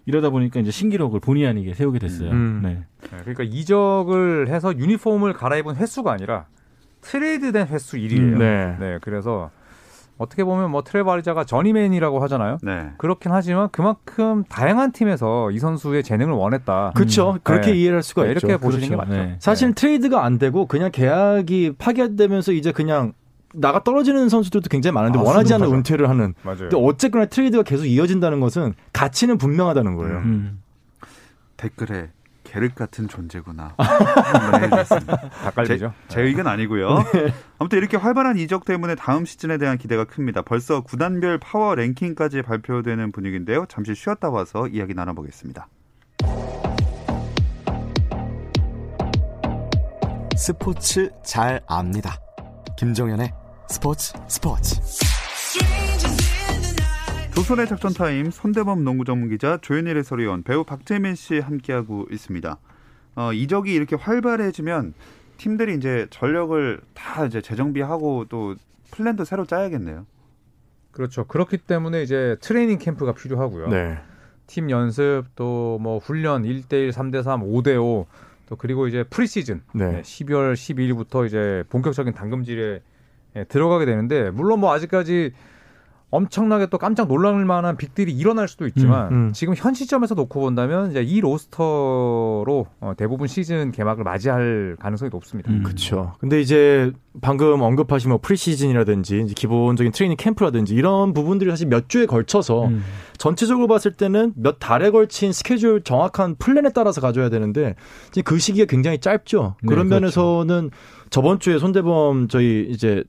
이러다 0.06 0.30
보니까 0.30 0.60
이제 0.60 0.70
신기록을 0.70 1.20
본의 1.20 1.46
아니게 1.46 1.74
세우게 1.74 1.98
됐어요. 1.98 2.30
음. 2.30 2.60
네. 2.62 2.84
네. 3.02 3.18
그러니까 3.18 3.44
이적을 3.44 4.48
해서 4.48 4.74
유니폼을 4.78 5.34
갈아입은 5.34 5.76
횟수가 5.76 6.10
아니라 6.10 6.46
트레이드된 7.02 7.66
횟수 7.66 7.98
1위예요. 7.98 8.18
음, 8.18 8.38
네. 8.38 8.76
네. 8.80 8.98
그래서 9.02 9.50
어떻게 10.18 10.42
보면 10.44 10.70
뭐 10.70 10.82
트레바리자가 10.82 11.44
저니맨이라고 11.44 12.20
하잖아요. 12.24 12.58
네. 12.62 12.90
그렇긴 12.98 13.30
하지만 13.32 13.68
그만큼 13.70 14.44
다양한 14.48 14.92
팀에서 14.92 15.50
이 15.52 15.58
선수의 15.60 16.02
재능을 16.02 16.34
원했다. 16.34 16.92
그렇죠. 16.94 17.34
음. 17.34 17.38
그렇게 17.44 17.70
네. 17.70 17.78
이해할 17.78 18.02
수가 18.02 18.24
네, 18.24 18.32
있죠. 18.32 18.46
이렇게 18.46 18.60
보시는 18.60 18.88
그렇죠. 18.88 19.04
게 19.04 19.16
맞죠. 19.16 19.28
네. 19.28 19.36
사실 19.38 19.72
트레이드가 19.74 20.24
안 20.24 20.38
되고 20.38 20.66
그냥 20.66 20.90
계약이 20.90 21.76
파기되면서 21.78 22.52
이제 22.52 22.72
그냥 22.72 23.12
나가 23.54 23.82
떨어지는 23.82 24.28
선수들도 24.28 24.68
굉장히 24.68 24.92
많은데 24.94 25.20
아, 25.20 25.22
원하지 25.22 25.54
않는 25.54 25.72
은퇴를 25.72 26.08
하는. 26.08 26.34
맞아요. 26.42 26.58
근데 26.68 26.76
어쨌거나 26.76 27.26
트레이드가 27.26 27.62
계속 27.62 27.86
이어진다는 27.86 28.40
것은 28.40 28.74
가치는 28.92 29.38
분명하다는 29.38 29.94
거예요. 29.94 30.18
음. 30.18 30.62
댓글에 31.56 32.10
계륵 32.48 32.74
같은 32.74 33.08
존재구나. 33.08 33.74
닭갈비죠. 35.44 35.92
제, 36.08 36.14
제 36.14 36.22
의견 36.22 36.46
아니고요. 36.46 37.04
네. 37.12 37.32
아무튼 37.58 37.78
이렇게 37.78 37.96
활발한 37.96 38.38
이적 38.38 38.64
때문에 38.64 38.94
다음 38.94 39.24
시즌에 39.26 39.58
대한 39.58 39.76
기대가 39.76 40.04
큽니다. 40.04 40.42
벌써 40.42 40.80
구단별 40.80 41.38
파워 41.38 41.74
랭킹까지 41.74 42.42
발표되는 42.42 43.12
분위기인데요. 43.12 43.66
잠시 43.68 43.94
쉬었다 43.94 44.30
와서 44.30 44.66
이야기 44.68 44.94
나눠보겠습니다. 44.94 45.68
스포츠 50.36 51.10
잘 51.24 51.60
압니다. 51.66 52.18
김정현의 52.78 53.32
스포츠 53.68 54.14
스포츠. 54.28 55.17
조손의 57.48 57.66
작전 57.66 57.94
타임 57.94 58.30
손대범 58.30 58.84
농구 58.84 59.06
전문 59.06 59.30
기자 59.30 59.56
조현일 59.62 59.96
해설위원 59.96 60.42
배우 60.42 60.64
박재민 60.64 61.14
씨 61.14 61.38
함께하고 61.38 62.06
있습니다. 62.10 62.58
어, 63.16 63.32
이적이 63.32 63.72
이렇게 63.72 63.96
활발해지면 63.96 64.92
팀들이 65.38 65.74
이제 65.74 66.06
전력을 66.10 66.78
다 66.92 67.24
이제 67.24 67.40
재정비하고 67.40 68.26
또 68.28 68.54
플랜도 68.90 69.24
새로 69.24 69.46
짜야겠네요. 69.46 70.04
그렇죠. 70.90 71.24
그렇기 71.24 71.56
때문에 71.56 72.02
이제 72.02 72.36
트레이닝 72.42 72.76
캠프가 72.76 73.14
필요하고요. 73.14 73.68
네. 73.68 73.96
팀 74.46 74.68
연습 74.68 75.24
또 75.34 75.78
뭐 75.80 75.96
훈련 75.96 76.42
1대1, 76.42 76.92
3대3, 76.92 77.40
5대5 77.42 78.04
또 78.50 78.56
그리고 78.56 78.88
이제 78.88 79.04
프리시즌 79.04 79.62
네. 79.72 80.02
12월 80.02 80.52
12일부터 80.52 81.26
이제 81.26 81.64
본격적인 81.70 82.12
당금질에 82.12 82.82
들어가게 83.48 83.86
되는데 83.86 84.30
물론 84.32 84.60
뭐 84.60 84.70
아직까지 84.74 85.32
엄청나게 86.10 86.66
또 86.66 86.78
깜짝 86.78 87.06
놀랄 87.06 87.44
만한 87.44 87.76
빅딜이 87.76 88.10
일어날 88.12 88.48
수도 88.48 88.66
있지만 88.66 89.08
음, 89.08 89.12
음. 89.12 89.32
지금 89.34 89.54
현 89.54 89.74
시점에서 89.74 90.14
놓고 90.14 90.40
본다면 90.40 90.90
이제 90.90 91.02
이 91.02 91.20
로스터로 91.20 92.66
어, 92.80 92.92
대부분 92.96 93.28
시즌 93.28 93.72
개막을 93.72 94.04
맞이할 94.04 94.76
가능성이 94.80 95.10
높습니다. 95.12 95.50
음. 95.50 95.62
그렇죠. 95.62 96.14
근데 96.18 96.40
이제 96.40 96.92
방금 97.20 97.60
언급하신 97.60 98.08
뭐 98.08 98.20
프리시즌이라든지 98.22 99.26
기본적인 99.36 99.92
트레이닝 99.92 100.16
캠프라든지 100.16 100.74
이런 100.74 101.12
부분들이 101.12 101.50
사실 101.50 101.66
몇 101.66 101.90
주에 101.90 102.06
걸쳐서 102.06 102.68
음. 102.68 102.82
전체적으로 103.18 103.66
봤을 103.66 103.92
때는 103.92 104.32
몇 104.34 104.58
달에 104.58 104.90
걸친 104.90 105.32
스케줄 105.32 105.82
정확한 105.82 106.36
플랜에 106.36 106.70
따라서 106.74 107.02
가져야 107.02 107.28
되는데 107.28 107.74
그 108.24 108.38
시기가 108.38 108.64
굉장히 108.64 108.98
짧죠. 108.98 109.56
네, 109.62 109.66
그런 109.68 109.88
네, 109.88 109.96
면에서는 109.96 110.70
저번 111.10 111.38
주에 111.38 111.58
손대범 111.58 112.28
저희 112.28 112.66
이제 112.70 113.04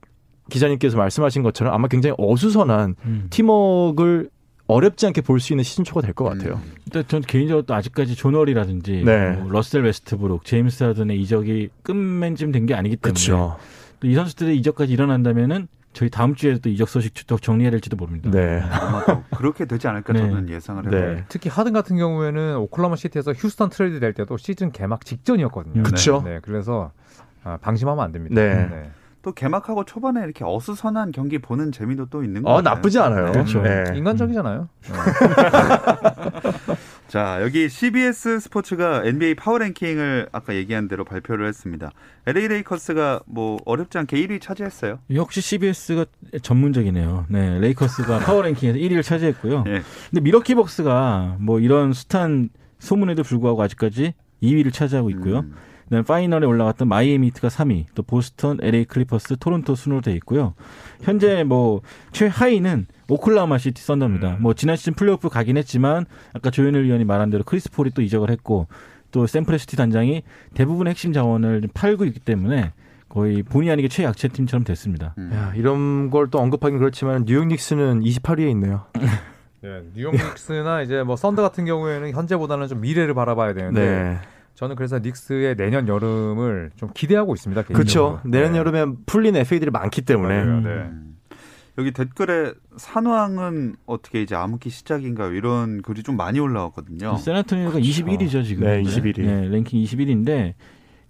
기자님께서 0.50 0.98
말씀하신 0.98 1.44
것처럼 1.44 1.74
아마 1.74 1.88
굉장히 1.88 2.16
어수선한 2.18 2.96
음. 3.06 3.28
팀워크를 3.30 4.30
어렵지 4.68 5.08
않게 5.08 5.22
볼 5.22 5.40
수 5.40 5.54
있는 5.54 5.64
시즌 5.64 5.84
초가 5.84 6.02
될 6.02 6.14
것 6.14 6.26
같아요. 6.26 6.56
음. 6.64 6.72
일단 6.86 7.04
전 7.08 7.22
개인적으로 7.22 7.66
또 7.66 7.74
아직까지 7.74 8.16
존 8.16 8.32
월이라든지 8.32 9.04
네. 9.06 9.32
뭐 9.32 9.50
러셀 9.52 9.84
웨스트브룩, 9.84 10.46
제임스 10.46 10.84
하든의 10.84 11.20
이적이 11.22 11.70
끝맺음 11.84 12.52
된 12.52 12.66
게 12.68 12.76
아니기 12.76 12.96
때문에 12.98 13.14
또 14.00 14.08
이 14.08 14.14
선수들의 14.16 14.56
이적까지 14.58 14.94
일어난다면은 14.94 15.68
저희 15.92 16.10
다음 16.12 16.36
주에 16.36 16.58
또 16.60 16.70
이적 16.70 16.88
소식 16.88 17.14
또 17.28 17.38
정리해야 17.38 17.72
될지도 17.72 17.98
모릅니다. 17.98 18.30
네. 18.30 18.62
아마 18.62 19.24
그렇게 19.36 19.66
되지 19.66 19.88
않을까 19.88 20.14
네. 20.14 20.20
저는 20.20 20.50
예상을 20.50 20.84
해요. 20.94 21.16
네. 21.16 21.24
특히 21.30 21.50
하든 21.50 21.74
같은 21.74 21.98
경우에는 21.98 22.58
오클라호마 22.58 22.96
시티에서 22.96 23.34
휴스턴 23.34 23.70
트레이드 23.72 24.00
될 24.00 24.14
때도 24.14 24.38
시즌 24.38 24.72
개막 24.72 25.04
직전이었거든요. 25.04 25.82
그렇죠. 25.84 26.22
네. 26.24 26.40
그래서 26.44 26.92
아, 27.44 27.58
방심하면 27.58 28.04
안 28.04 28.12
됩니다. 28.12 28.36
네. 28.40 28.92
네. 29.20 29.22
또 29.22 29.34
개막하고 29.34 29.84
초반에 29.84 30.22
이렇게 30.22 30.46
어수선한 30.46 31.12
경기 31.12 31.40
보는 31.40 31.72
재미도 31.72 32.08
또 32.10 32.24
있는 32.24 32.44
거예요. 32.44 32.58
어, 32.58 32.62
나쁘지 32.62 33.00
않아요. 33.00 33.26
네. 33.26 33.32
그렇죠. 33.32 33.62
네. 33.62 33.84
인간적이잖아요. 33.96 34.70
네. 34.82 34.90
자, 37.08 37.40
여기 37.42 37.68
CBS 37.70 38.40
스포츠가 38.40 39.04
NBA 39.04 39.36
파워랭킹을 39.36 40.30
아까 40.32 40.56
얘기한 40.56 40.88
대로 40.88 41.04
발표를 41.04 41.48
했습니다. 41.48 41.92
LA 42.28 42.48
레이커스가 42.48 43.22
뭐 43.26 43.58
어렵지 43.66 43.98
않게 43.98 44.16
1위 44.16 44.40
차지했어요. 44.40 45.00
역시 45.14 45.42
CBS가 45.42 46.06
전문적이네요. 46.42 47.26
네, 47.30 47.60
레이커스가 47.60 48.20
파워랭킹에서 48.26 48.78
1위를 48.78 49.04
차지했고요. 49.04 49.64
네. 49.64 49.82
근데 50.10 50.22
밀워키 50.22 50.56
벅스가 50.56 51.38
뭐 51.40 51.60
이런 51.60 51.94
숱한 51.94 52.50
소문에도 52.78 53.24
불구하고 53.24 53.62
아직까지 53.64 54.14
2위를 54.44 54.72
차지하고 54.72 55.10
있고요. 55.10 55.40
음. 55.40 55.56
그다음에 55.90 56.04
파이널에 56.04 56.46
올라갔던 56.46 56.88
마이애미 56.88 57.28
히트가 57.28 57.48
3위, 57.48 57.86
또 57.96 58.04
보스턴, 58.04 58.60
LA 58.62 58.86
클리퍼스, 58.86 59.38
토론토 59.40 59.76
순으로 59.76 60.02
돼 60.02 60.14
있고요. 60.14 60.54
현재 61.02 61.44
뭐 61.44 61.82
최하위는 62.12 62.86
오클라호마 63.10 63.58
시티 63.58 63.82
썬더입니다. 63.82 64.36
음. 64.36 64.42
뭐 64.42 64.54
지난 64.54 64.76
시즌 64.76 64.94
플레이오프 64.94 65.30
가긴 65.30 65.58
했지만 65.58 66.06
아까 66.34 66.52
조현일 66.52 66.84
위원이 66.84 67.06
말한 67.06 67.32
대로 67.32 67.44
크리스 67.44 67.72
폴이 67.72 67.90
또 67.92 68.02
이적을 68.04 68.30
했고 68.30 68.68
또 69.12 69.26
샌프레스티 69.26 69.76
단장이 69.76 70.22
대부분의 70.54 70.92
핵심 70.92 71.12
자원을 71.14 71.68
팔고 71.74 72.06
있기 72.06 72.20
때문에 72.20 72.72
거의 73.10 73.42
본의 73.42 73.72
아니게 73.72 73.88
최약체 73.88 74.28
팀처럼 74.28 74.64
됐습니다. 74.64 75.16
음. 75.18 75.32
야, 75.34 75.52
이런 75.56 76.12
걸 76.12 76.28
또 76.30 76.38
언급하긴 76.38 76.78
그렇지만 76.78 77.26
뉴욕 77.26 77.48
닉스는 77.48 78.02
28위에 78.02 78.52
있네요. 78.52 78.86
네, 79.62 79.82
뉴욕 79.96 80.14
닉스나 80.14 80.84
이제 80.84 81.02
뭐 81.02 81.16
썬더 81.16 81.42
같은 81.42 81.66
경우에는 81.66 82.12
현재보다는 82.12 82.68
좀 82.68 82.82
미래를 82.82 83.16
바라봐야 83.16 83.54
되는데 83.56 83.82
네. 83.82 84.18
저는 84.60 84.76
그래서 84.76 85.00
닉스의 85.00 85.56
내년 85.56 85.88
여름을 85.88 86.72
좀 86.76 86.90
기대하고 86.94 87.34
있습니다. 87.34 87.64
그렇죠. 87.64 88.20
내년 88.26 88.52
네. 88.52 88.58
여름에 88.58 88.86
풀린 89.06 89.38
FA들이 89.38 89.72
많기 89.72 90.02
때문에. 90.02 90.44
맞아요, 90.44 90.60
네. 90.60 90.70
음. 90.70 91.16
여기 91.78 91.92
댓글에 91.94 92.52
산왕은 92.76 93.78
어떻게 93.86 94.22
이제 94.22 94.36
암흑기 94.36 94.70
시작인가 94.70 95.28
이런 95.28 95.82
글이 95.82 96.04
좀 96.04 96.18
많이 96.18 96.42
올라왔거든요. 96.42 97.16
세나토니가 97.16 97.72
그렇죠. 97.72 97.88
21위죠 97.90 98.44
지금. 98.44 98.66
네, 98.66 98.84
21위. 98.84 99.22
네, 99.22 99.48
랭킹 99.48 99.82
21위인데 99.82 100.56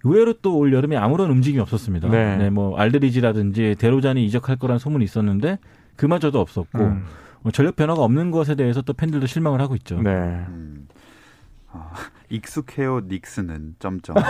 의외로 0.03 0.33
또 0.33 0.55
올 0.55 0.71
여름에 0.71 0.95
아무런 0.95 1.31
움직임이 1.31 1.59
없었습니다. 1.59 2.07
네. 2.09 2.37
네, 2.37 2.49
뭐 2.51 2.77
알드리지라든지 2.77 3.77
데로잔이 3.79 4.23
이적할 4.27 4.57
거란 4.57 4.77
소문이 4.77 5.03
있었는데 5.03 5.57
그마저도 5.95 6.39
없었고 6.39 6.77
음. 6.77 7.03
뭐 7.41 7.51
전력 7.51 7.75
변화가 7.75 7.99
없는 8.03 8.29
것에 8.29 8.53
대해서 8.53 8.83
또 8.83 8.93
팬들도 8.93 9.25
실망을 9.25 9.59
하고 9.59 9.73
있죠. 9.75 9.99
네. 10.03 10.11
음. 10.11 10.87
아, 11.71 11.91
익숙해요 12.29 13.01
닉스는 13.07 13.75
점점. 13.79 14.15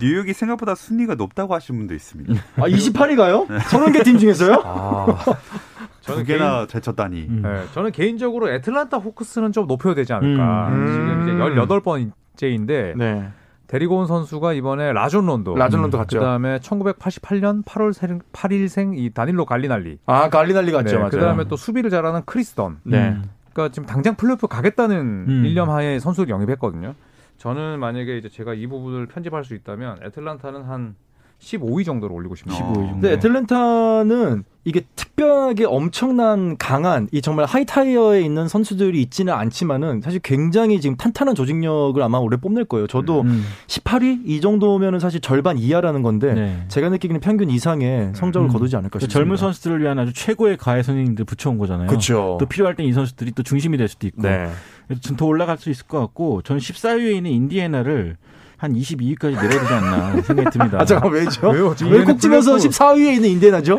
뉴욕이 0.00 0.32
생각보다 0.32 0.74
순위가 0.74 1.14
높다고 1.14 1.54
하신 1.54 1.78
분도 1.78 1.94
있습니다. 1.94 2.34
아 2.56 2.62
28위가요? 2.62 3.48
네. 3.48 3.58
30개 3.58 4.04
팀 4.04 4.18
중에서요? 4.18 4.60
아, 4.64 5.06
두 6.02 6.24
개나 6.24 6.56
개인, 6.56 6.68
제쳤다니. 6.68 7.26
음. 7.28 7.42
네, 7.42 7.64
저는 7.72 7.92
개인적으로 7.92 8.50
애틀란타 8.52 8.96
호크스는 8.98 9.52
좀 9.52 9.68
높여야 9.68 9.94
되지 9.94 10.12
않을까. 10.12 10.68
음. 10.70 10.86
지금 10.88 11.22
이제 11.22 11.60
18번째인데 11.60 12.96
네. 12.96 13.28
데리고 13.68 13.96
온 13.98 14.06
선수가 14.06 14.52
이번에 14.54 14.92
라존 14.92 15.26
론도. 15.26 15.54
라존 15.54 15.82
론도 15.82 15.96
갔죠. 15.98 16.18
그다음에 16.18 16.58
1988년 16.58 17.64
8월 17.64 18.20
8일생 18.32 18.98
이 18.98 19.10
다닐로 19.10 19.46
갈리날리. 19.46 19.98
아, 20.04 20.28
갈리날리 20.28 20.72
갔죠. 20.72 20.90
네, 20.90 20.98
맞아요. 20.98 21.10
그다음에 21.10 21.44
또 21.44 21.56
수비를 21.56 21.88
잘하는 21.90 22.22
크리스던. 22.26 22.80
네. 22.82 23.16
음. 23.52 23.54
그러니까 23.54 23.72
지금 23.72 23.86
당장 23.86 24.16
플레이오프 24.16 24.46
가겠다는 24.46 25.26
음. 25.28 25.44
일념 25.44 25.70
하에 25.70 25.98
선수를 25.98 26.28
영입했거든요. 26.30 26.94
저는 27.38 27.80
만약에 27.80 28.18
이제 28.18 28.28
제가 28.28 28.54
이 28.54 28.66
부분을 28.66 29.06
편집할 29.06 29.44
수 29.44 29.54
있다면 29.54 29.98
애틀란타는 30.02 30.62
한 30.62 30.94
15위 31.42 31.84
정도로 31.84 32.14
올리고 32.14 32.34
싶네요. 32.36 32.58
15위 32.58 32.74
정도. 32.74 32.92
근데 32.92 33.12
애틀랜타는 33.12 34.44
이게 34.64 34.82
특별하게 34.94 35.64
엄청난 35.64 36.56
강한 36.56 37.08
이 37.10 37.20
정말 37.20 37.46
하이타이어에 37.46 38.22
있는 38.22 38.46
선수들이 38.46 39.02
있지는 39.02 39.32
않지만은 39.32 40.02
사실 40.02 40.20
굉장히 40.20 40.80
지금 40.80 40.96
탄탄한 40.96 41.34
조직력을 41.34 42.00
아마 42.00 42.18
올해 42.18 42.36
뽐낼 42.36 42.64
거예요. 42.64 42.86
저도 42.86 43.22
음. 43.22 43.44
18위 43.66 44.22
이 44.24 44.40
정도면은 44.40 45.00
사실 45.00 45.20
절반 45.20 45.58
이하라는 45.58 46.02
건데 46.02 46.32
네. 46.34 46.64
제가 46.68 46.90
느끼기는 46.90 47.20
평균 47.20 47.50
이상의 47.50 48.12
성적을 48.14 48.48
음. 48.48 48.52
거두지 48.52 48.76
않을까 48.76 49.00
싶습니다. 49.00 49.18
젊은 49.18 49.36
선수들을 49.36 49.80
위한 49.80 49.98
아주 49.98 50.12
최고의 50.12 50.58
과외 50.58 50.84
선생님들 50.84 51.24
붙여온 51.24 51.58
거잖아요. 51.58 51.88
그렇죠. 51.88 52.36
또 52.38 52.46
필요할 52.46 52.76
땐이 52.76 52.92
선수들이 52.92 53.32
또 53.32 53.42
중심이 53.42 53.76
될 53.76 53.88
수도 53.88 54.06
있고. 54.06 54.22
네. 54.22 54.48
그래서 54.86 55.16
더 55.16 55.26
올라갈 55.26 55.58
수 55.58 55.70
있을 55.70 55.86
것 55.88 55.98
같고 55.98 56.42
전 56.42 56.58
14위에 56.58 57.16
있는 57.16 57.32
인디애나를 57.32 58.16
한 58.62 58.74
22위까지 58.74 59.32
내려야 59.34 59.60
되지 59.60 59.74
않나 59.74 60.22
생각이 60.22 60.50
듭니다. 60.50 60.78
아, 60.80 60.84
잠깐 60.84 61.10
왜죠? 61.10 61.50
왜요? 61.50 61.74
왜 61.90 62.05
콕 62.05 62.20
집어서 62.20 62.54
14위에 62.54 63.14
있는 63.14 63.30
인디애나죠? 63.30 63.76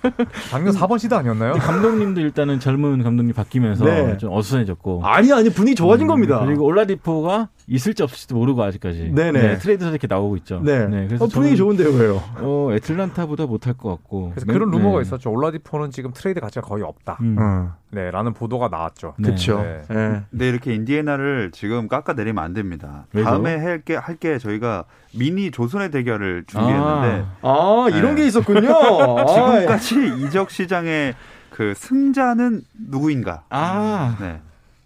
작년 0.48 0.74
4번 0.74 0.98
시드 0.98 1.12
아니었나요? 1.12 1.52
감독님도 1.52 2.22
일단은 2.22 2.58
젊은 2.58 3.02
감독님 3.02 3.34
바뀌면서 3.34 3.84
네. 3.84 4.16
좀 4.16 4.32
어수선해졌고. 4.32 5.02
아니 5.04 5.30
아니 5.30 5.50
분위기 5.50 5.74
좋아진 5.74 6.06
음, 6.06 6.08
겁니다. 6.08 6.42
그리고 6.42 6.64
올라디포가 6.64 7.50
있을지 7.66 8.02
없을지도 8.02 8.34
모르고 8.34 8.62
아직까지. 8.62 9.12
네네. 9.14 9.32
네, 9.32 9.58
트레이드에서 9.58 9.90
이렇게 9.90 10.06
나오고 10.06 10.36
있죠. 10.38 10.60
네. 10.62 10.86
네 10.86 11.06
그래서 11.06 11.24
어, 11.24 11.28
분위기 11.28 11.56
좋은데요, 11.56 11.90
왜요? 11.90 12.22
어, 12.38 12.70
애틀란타보다 12.72 13.46
못할 13.46 13.74
것 13.74 13.88
같고. 13.90 14.30
그래서 14.30 14.46
그런 14.46 14.70
네. 14.70 14.76
루머가 14.76 15.00
있었죠. 15.00 15.30
올라디포는 15.30 15.90
지금 15.90 16.12
트레이드 16.12 16.40
가치가 16.40 16.66
거의 16.66 16.82
없다. 16.82 17.18
음. 17.22 17.36
음. 17.38 17.70
네, 17.90 18.10
라는 18.10 18.34
보도가 18.34 18.68
나왔죠. 18.68 19.14
네. 19.18 19.28
그렇죠. 19.28 19.62
네. 19.62 20.22
근데 20.30 20.48
이렇게 20.48 20.74
인디애나를 20.74 21.52
지금 21.52 21.88
깎아내리면 21.88 22.42
안 22.42 22.52
됩니다. 22.52 23.06
왜죠? 23.12 23.28
다음에 23.28 23.56
할게 23.56 23.94
할게 23.94 24.38
저희가 24.38 24.84
미니 25.16 25.50
조선의 25.50 25.90
대결을 25.90 26.44
준비했는데 26.46 27.24
아, 27.42 27.48
아 27.48 27.88
이런 27.92 28.16
게 28.16 28.26
있었군요. 28.26 28.68
지금까지 29.32 30.26
이적 30.26 30.50
시장의 30.50 31.14
그 31.50 31.72
승자는 31.76 32.62
누구인가? 32.90 33.44
아. 33.48 34.16
네. 34.20 34.40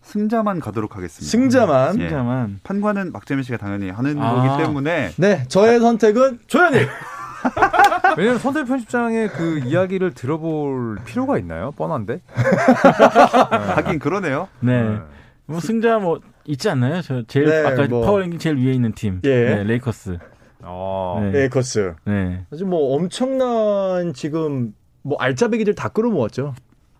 승자만 0.09 0.61
가도록 0.61 0.97
하겠습니다. 0.97 1.31
승자만. 1.31 2.01
예. 2.01 2.09
승자만. 2.09 2.61
판관은 2.62 3.12
막재민 3.12 3.44
씨가 3.44 3.59
당연히 3.59 3.90
하는 3.90 4.18
아. 4.21 4.35
거기 4.35 4.62
때문에. 4.62 5.11
네, 5.16 5.44
저의 5.49 5.81
선택은 5.81 6.40
조현일. 6.47 6.88
왜냐면 8.16 8.38
손대범 8.38 8.64
편집장의 8.64 9.29
그 9.29 9.59
이야기를 9.61 10.14
들어볼 10.14 10.99
필요가 11.05 11.38
있나요? 11.38 11.73
뻔한데. 11.73 12.23
하긴 13.77 13.99
그러네요. 13.99 14.49
네. 14.61 14.83
네. 14.83 14.99
뭐 15.44 15.61
승자 15.61 15.99
뭐 15.99 16.21
있지 16.47 16.71
않나요? 16.71 17.03
저 17.03 17.23
제일 17.27 17.47
네, 17.47 17.66
아까 17.66 17.87
뭐. 17.87 18.05
파워랭킹 18.05 18.38
제일 18.38 18.57
위에 18.57 18.73
있는 18.73 18.92
팀. 18.92 19.21
예. 19.25 19.29
네, 19.29 19.64
레이커스. 19.64 20.18
어. 20.62 21.21
네. 21.23 21.40
레이커스. 21.40 21.94
네. 22.07 22.47
사실 22.51 22.66
뭐 22.66 22.97
엄청난 22.97 24.14
지금 24.14 24.73
뭐 25.03 25.18
알짜배기들 25.21 25.75
다 25.75 25.90
끌어모았죠. 25.90 26.55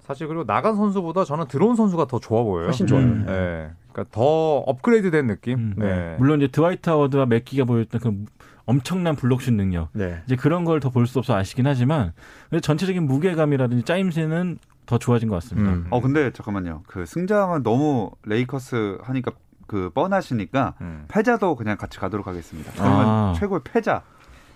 사실 0.09 0.27
그리고 0.27 0.45
나간 0.45 0.75
선수보다 0.75 1.25
저는 1.25 1.47
들어온 1.49 1.77
선수가 1.77 2.07
더 2.07 2.19
좋아 2.19 2.43
보여요. 2.43 2.65
훨씬 2.67 2.87
좋아요. 2.87 3.05
음. 3.05 3.25
네. 3.27 3.71
그러니까 3.93 4.05
더 4.11 4.23
업그레이드된 4.57 5.27
느낌. 5.27 5.59
음. 5.59 5.75
네. 5.77 6.17
물론 6.19 6.41
이제 6.41 6.49
드와이트 6.51 6.89
하워드와 6.89 7.27
맥기가 7.27 7.65
보였던 7.67 8.01
그 8.01 8.25
엄청난 8.65 9.17
블록슛 9.17 9.53
능력. 9.55 9.91
네. 9.93 10.23
이제 10.25 10.35
그런 10.35 10.65
걸 10.65 10.81
더 10.81 10.89
볼 10.91 11.07
수 11.07 11.19
없어 11.19 11.35
아쉽긴 11.37 11.67
하지만 11.67 12.13
전체적인 12.63 13.07
무게감이라든지 13.07 13.85
짜임새는 13.85 14.59
더 14.87 14.97
좋아진 14.99 15.29
것 15.29 15.35
같습니다. 15.37 15.73
음. 15.73 15.87
어 15.91 16.01
근데 16.01 16.33
잠깐만요. 16.33 16.85
그 16.87 17.05
승자만 17.05 17.63
너무 17.63 18.11
레이커스 18.25 18.99
하니까 19.03 19.33
그 19.67 19.91
뻔하시니까 19.91 20.75
음. 20.81 21.05
패자도 21.09 21.55
그냥 21.57 21.77
같이 21.77 21.99
가도록 21.99 22.27
하겠습니다. 22.27 22.73
저는 22.73 22.91
아. 22.91 23.35
최고의 23.37 23.61
패자. 23.65 24.03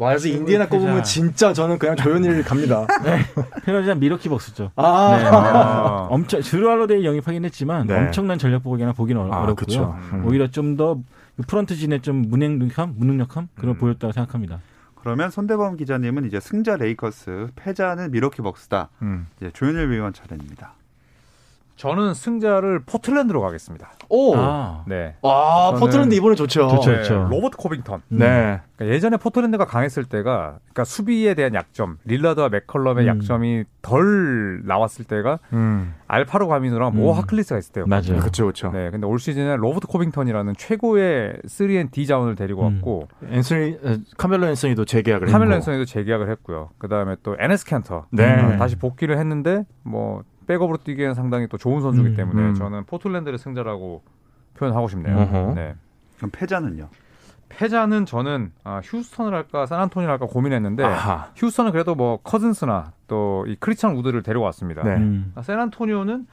와, 0.02 0.10
그래서 0.10 0.28
인디애나 0.28 0.68
꼽으면 0.68 1.04
진짜 1.04 1.52
저는 1.52 1.78
그냥 1.78 1.96
조현일 1.96 2.42
갑니다. 2.42 2.86
네. 3.04 3.20
패자는 3.64 4.00
밀워키 4.00 4.28
벅스죠. 4.28 4.72
아, 4.76 5.16
네. 5.18 5.24
아. 5.26 6.08
엄청 6.10 6.40
즈루 6.40 6.63
할러데이 6.63 7.04
영입하긴 7.04 7.44
했지만 7.44 7.86
네. 7.86 7.94
엄청난 7.94 8.38
전력 8.38 8.64
보강이라 8.64 8.92
보기는 8.92 9.20
아, 9.32 9.42
어렵고요. 9.42 9.96
음. 10.12 10.26
오히려 10.26 10.50
좀 10.50 10.72
더 10.76 10.98
프런트진의 11.46 12.00
좀 12.02 12.22
무능력함, 12.22 12.94
무능력함 12.96 13.48
그런 13.56 13.74
음. 13.74 13.78
보였다고 13.78 14.12
생각합니다. 14.12 14.60
그러면 14.94 15.30
손대범 15.30 15.76
기자님은 15.76 16.26
이제 16.26 16.38
승자 16.40 16.76
레이커스, 16.76 17.48
패자는 17.56 18.10
밀워키 18.12 18.42
벅스다. 18.42 18.90
음. 19.02 19.26
이제 19.36 19.50
조현일 19.52 19.90
위원 19.90 20.12
차례입니다. 20.12 20.74
저는 21.82 22.14
승자를 22.14 22.82
포틀랜드로 22.86 23.40
가겠습니다. 23.40 23.90
오. 24.08 24.36
아, 24.36 24.84
네. 24.86 25.16
아, 25.22 25.74
포틀랜드 25.80 26.14
이번에 26.14 26.36
좋죠. 26.36 26.68
좋죠. 26.68 26.90
네, 26.90 26.96
그렇죠. 26.98 27.26
로버트 27.28 27.56
코빙턴. 27.56 28.02
네. 28.06 28.60
그러니까 28.76 28.94
예전에 28.94 29.16
포틀랜드가 29.16 29.64
강했을 29.64 30.04
때가 30.04 30.58
그러니까 30.62 30.84
수비에 30.84 31.34
대한 31.34 31.54
약점, 31.54 31.98
릴라드와 32.04 32.50
맥컬럼의 32.50 33.08
음. 33.08 33.08
약점이 33.08 33.64
덜 33.82 34.62
나왔을 34.64 35.06
때가 35.06 35.40
음. 35.54 35.94
알파룩 36.06 36.46
아미누랑 36.46 36.94
모 36.94 37.10
음. 37.10 37.18
하클리스가 37.18 37.58
있을 37.58 37.72
때요. 37.72 37.86
맞아요. 37.88 38.20
그렇죠, 38.20 38.44
그렇죠. 38.44 38.70
네, 38.70 38.88
근데 38.90 39.04
올 39.08 39.18
시즌에 39.18 39.56
로버트 39.56 39.88
코빙턴이라는 39.88 40.54
최고의 40.56 41.38
3&D 41.46 42.06
자원을 42.06 42.36
데리고 42.36 42.64
음. 42.68 42.74
왔고 42.74 43.08
앤서니 43.28 43.78
어, 43.82 43.96
카멜로 44.18 44.46
앤서니도 44.46 44.84
재계약을 44.84 45.26
카멜 45.26 45.46
했고. 45.46 45.54
앤서니도 45.54 45.86
재계약을 45.86 46.30
했고요. 46.30 46.70
그 46.78 46.86
다음에 46.86 47.16
또 47.24 47.34
에네스 47.40 47.66
캔터 47.66 48.06
네. 48.12 48.40
어, 48.40 48.56
다시 48.56 48.76
복귀를 48.76 49.18
했는데 49.18 49.64
뭐 49.82 50.22
백업으로 50.52 50.78
뛰기에는 50.78 51.14
상당히 51.14 51.46
또 51.48 51.56
좋은 51.56 51.80
선수이기 51.80 52.10
음, 52.10 52.16
때문에 52.16 52.42
음. 52.50 52.54
저는 52.54 52.84
포틀랜드의 52.84 53.38
승자라고 53.38 54.02
표현하고 54.54 54.88
싶네요. 54.88 55.16
어허. 55.16 55.52
네. 55.54 55.74
그럼 56.18 56.30
패자는요? 56.32 56.88
패자는 57.48 58.06
저는 58.06 58.52
아, 58.64 58.80
휴스턴을 58.82 59.34
할까 59.34 59.66
샌안토니오를 59.66 60.10
할까 60.10 60.26
고민했는데 60.26 60.84
아하. 60.84 61.28
휴스턴은 61.36 61.72
그래도 61.72 61.94
뭐 61.94 62.18
커즌스나 62.22 62.92
또 63.08 63.44
이 63.46 63.56
크리스찬 63.58 63.94
우드를 63.96 64.22
데려왔습니다. 64.22 64.82
네. 64.84 64.96
음, 64.96 65.32
아, 65.34 65.42
샌안토니오는 65.42 66.26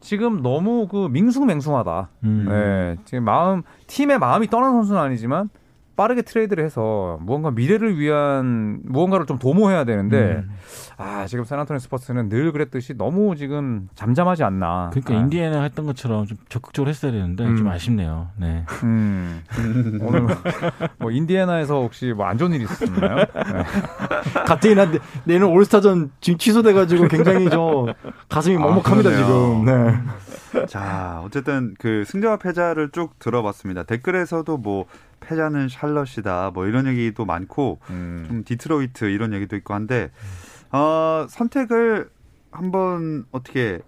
지금 0.00 0.42
너무 0.42 0.88
그 0.88 1.08
밍숭맹숭하다. 1.08 2.08
음. 2.24 2.46
네, 2.48 2.96
지금 3.04 3.24
마음 3.24 3.62
팀의 3.86 4.18
마음이 4.18 4.48
떠난 4.48 4.72
선수는 4.72 5.00
아니지만 5.00 5.48
빠르게 5.96 6.22
트레이드를 6.22 6.64
해서 6.64 7.18
무언가 7.20 7.50
미래를 7.50 7.98
위한 7.98 8.80
무언가를 8.84 9.26
좀 9.26 9.38
도모해야 9.38 9.84
되는데 9.84 10.42
음. 10.46 10.50
아 10.96 11.26
지금 11.26 11.44
샌안토니 11.44 11.80
스퍼츠는 11.80 12.28
늘 12.28 12.50
그랬듯이 12.52 12.96
너무 12.96 13.36
지금 13.36 13.88
잠잠하지 13.94 14.42
않나. 14.44 14.90
그러니까 14.92 15.14
아, 15.14 15.16
인디애나 15.18 15.62
했던 15.62 15.84
것처럼 15.86 16.26
좀 16.26 16.38
적극적으로 16.48 16.88
했어야 16.90 17.12
되는데 17.12 17.44
음. 17.44 17.56
좀 17.56 17.68
아쉽네요. 17.68 18.28
네. 18.36 18.64
음, 18.84 19.42
오늘 20.00 20.26
뭐 20.98 21.10
인디애나에서 21.10 21.80
혹시 21.82 22.12
뭐 22.12 22.26
안 22.32 22.38
좋은 22.38 22.52
일이 22.52 22.64
있었나요? 22.64 23.16
네. 23.16 23.24
갑자기 24.46 24.74
나 24.74 24.90
내- 24.90 24.98
내년 25.24 25.50
올스타전 25.50 26.10
지금 26.20 26.38
취소돼가지고 26.38 27.08
굉장히 27.08 27.50
저 27.50 27.86
가슴이 28.30 28.56
아, 28.56 28.60
먹먹합니다 28.60 29.10
그러네요. 29.10 29.26
지금. 29.26 29.64
네. 30.54 30.66
자, 30.66 31.20
어쨌든 31.24 31.74
그 31.78 32.04
승자와 32.06 32.36
패자를 32.36 32.90
쭉 32.92 33.18
들어봤습니다. 33.18 33.82
댓글에서도 33.84 34.56
뭐 34.58 34.86
패자는 35.22 35.68
샬럿이다, 35.68 36.50
뭐 36.52 36.66
이런 36.66 36.86
얘기도 36.86 37.24
많고 37.24 37.78
음. 37.90 38.24
좀 38.28 38.44
디트로이트 38.44 39.06
이런 39.06 39.32
얘기도 39.32 39.56
있고 39.56 39.74
한데 39.74 40.10
어, 40.70 41.26
선택을 41.28 42.10
한번 42.50 43.24
어떻게 43.32 43.80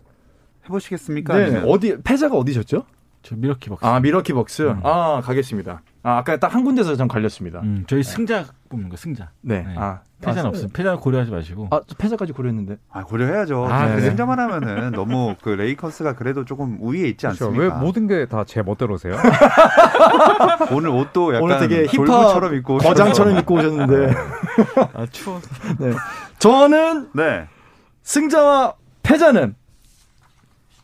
해보시겠습니까? 0.67 1.37
네. 1.37 1.45
아니면- 1.45 1.65
어디 1.69 1.97
패자가 2.03 2.37
어디셨죠? 2.37 2.85
저 3.23 3.37
밀워키 3.37 3.71
벅스. 3.71 3.85
아 3.85 4.01
밀워키 4.01 4.33
벅스. 4.35 4.63
음. 4.63 4.81
아 4.85 5.21
가겠습니다. 5.23 5.83
아 6.03 6.19
아까 6.19 6.37
딱 6.39 6.55
한 6.55 6.63
군데서 6.65 6.95
좀 6.97 7.09
갈렸습니다. 7.09 7.61
음, 7.61 7.85
저희 7.87 8.03
승자 8.03 8.45
뽑는 8.75 8.89
거 8.89 8.97
승자. 8.97 9.31
네. 9.41 9.63
네. 9.63 9.75
아 9.79 10.01
패자는 10.21 10.47
아, 10.47 10.49
없어요. 10.49 10.69
패자는 10.73 10.99
고려하지 10.99 11.31
마시고. 11.31 11.69
아, 11.71 11.81
저 11.87 11.95
패자까지 11.97 12.33
고려했는데. 12.33 12.77
아, 12.91 13.05
고려해야죠. 13.05 13.67
아, 13.67 13.89
그 13.95 14.01
네. 14.01 14.01
승자만 14.09 14.39
하면은 14.41 14.91
너무 14.93 15.37
그 15.43 15.51
레이커스가 15.51 16.15
그래도 16.17 16.45
조금 16.45 16.79
우위에 16.81 17.07
있지 17.09 17.27
그렇죠. 17.27 17.47
않습니까? 17.47 17.77
왜 17.77 17.81
모든 17.81 18.07
게 18.09 18.27
다 18.27 18.43
제 18.45 18.63
멋대로세요? 18.63 19.15
오늘 20.73 20.91
옷도 20.91 21.35
약간 21.35 21.43
오늘 21.45 21.59
되게 21.61 21.83
힙합 21.87 22.07
졸부처럼 22.07 22.55
입고. 22.57 22.79
거장처럼 22.79 23.39
입고 23.39 23.55
오셨는데. 23.55 24.15
아, 24.95 25.07
추워. 25.11 25.41
네. 25.79 25.93
저는 26.39 27.11
네. 27.15 27.47
승자와 28.03 28.75
패자는 29.03 29.55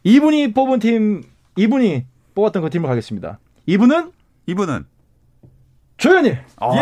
이분이 0.04 0.52
뽑은 0.54 0.78
팀, 0.78 1.22
이분이 1.56 2.06
뽑았던 2.34 2.62
그 2.62 2.70
팀을 2.70 2.88
가겠습니다. 2.88 3.38
이분은 3.66 4.12
이분은 4.46 4.86
조현일. 6.00 6.38
예! 6.76 6.80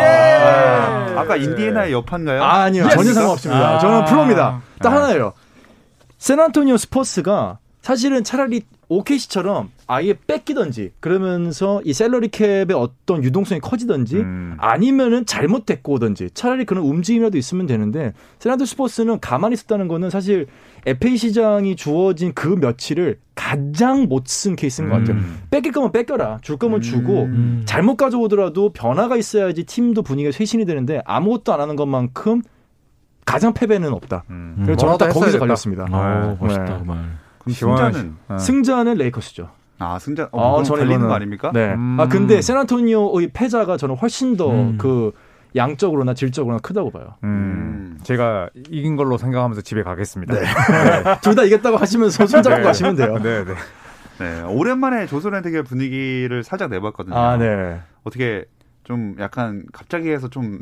아까 1.17 1.35
인디애나의 1.35 1.91
여파인가요? 1.91 2.41
아. 2.41 2.69
Yes! 2.69 2.89
전혀 2.89 3.13
상관없습니다. 3.13 3.75
아. 3.75 3.79
저는 3.79 4.05
프로입니다. 4.05 4.61
딱 4.81 4.93
아. 4.93 4.95
하나예요. 4.95 5.33
샌안토니오 6.17 6.77
스포츠가 6.77 7.59
사실은 7.81 8.23
차라리 8.23 8.61
OKC처럼 8.87 9.71
아예 9.91 10.13
뺏기던지 10.27 10.91
그러면서 10.99 11.81
이 11.83 11.93
셀러리 11.93 12.27
캡의 12.27 12.67
어떤 12.75 13.23
유동성이 13.23 13.59
커지던지 13.59 14.17
음. 14.17 14.53
아니면은 14.59 15.25
잘못 15.25 15.65
데리고 15.65 15.93
오던지 15.93 16.29
차라리 16.35 16.63
그런 16.65 16.83
움직임이라도 16.83 17.39
있으면 17.39 17.65
되는데 17.65 18.13
샌안토니오 18.37 18.65
스포츠는 18.67 19.19
가만히 19.19 19.53
있었다는 19.55 19.87
거는 19.87 20.11
사실 20.11 20.45
FA 20.85 21.17
시장이 21.17 21.75
주어진 21.75 22.33
그 22.35 22.47
며칠을 22.49 23.17
가장 23.33 24.03
못 24.07 24.25
쓴 24.25 24.55
케이스인 24.55 24.89
것 24.89 24.97
같아요. 24.97 25.17
음. 25.17 25.39
뺏길 25.49 25.71
거면 25.71 25.91
뺏겨라. 25.91 26.37
줄 26.43 26.57
거면 26.57 26.81
주고 26.81 27.23
음. 27.23 27.63
잘못 27.65 27.97
가져오더라도 27.97 28.71
변화가 28.73 29.17
있어야지 29.17 29.63
팀도 29.63 30.03
분위기가 30.03 30.31
쇄신이 30.31 30.65
되는데 30.65 31.01
아무것도 31.05 31.51
안 31.51 31.61
하는 31.61 31.75
것만큼 31.75 32.43
가장 33.25 33.55
패배는 33.55 33.91
없다. 33.91 34.23
음. 34.29 34.53
그래서 34.61 34.77
저는 34.77 34.97
딱 34.99 35.05
거기서 35.07 35.25
했어야겠다. 35.25 35.39
걸렸습니다. 35.39 35.85
어, 35.89 36.37
네. 36.39 36.45
멋있다, 36.45 36.77
그 36.79 36.83
말. 36.83 36.97
그럼 37.39 37.53
시원하시- 37.55 37.93
승자는 37.93 38.15
어. 38.27 38.37
승자는 38.37 38.93
레이커스죠. 38.95 39.49
아 39.79 39.97
승자 39.99 40.29
어, 40.31 40.51
그럼 40.51 40.63
저는 40.65 40.85
이거는- 40.87 41.07
거 41.07 41.13
아닙니까? 41.13 41.51
네. 41.53 41.73
음. 41.73 41.97
아 41.99 42.07
근데 42.07 42.41
샌안토니오의 42.41 43.29
패자가 43.33 43.77
저는 43.77 43.95
훨씬 43.95 44.35
더 44.37 44.51
음. 44.51 44.77
그 44.77 45.11
양적으로나 45.55 46.13
질적으로나 46.13 46.59
크다고 46.61 46.91
봐요. 46.91 47.15
음. 47.23 47.97
제가 48.03 48.49
이긴 48.69 48.95
걸로 48.95 49.17
생각하면서 49.17 49.61
집에 49.61 49.81
가겠습니다. 49.83 50.33
네. 50.35 50.41
둘다 51.23 51.43
이겼다고 51.43 51.77
하시면서 51.77 52.27
손잡고 52.27 52.57
네. 52.57 52.63
가시면 52.63 52.95
돼요. 52.95 53.17
네, 53.23 53.43
네. 53.45 53.53
네, 54.19 54.41
오랜만에 54.43 55.05
조선의 55.07 55.41
대결 55.41 55.63
분위기를 55.63 56.43
살짝 56.43 56.69
내봤거든요. 56.69 57.15
아, 57.15 57.37
네. 57.37 57.79
어떻게 58.03 58.43
좀 58.83 59.15
약간 59.19 59.63
갑자기 59.71 60.09
해서 60.11 60.27
좀 60.29 60.59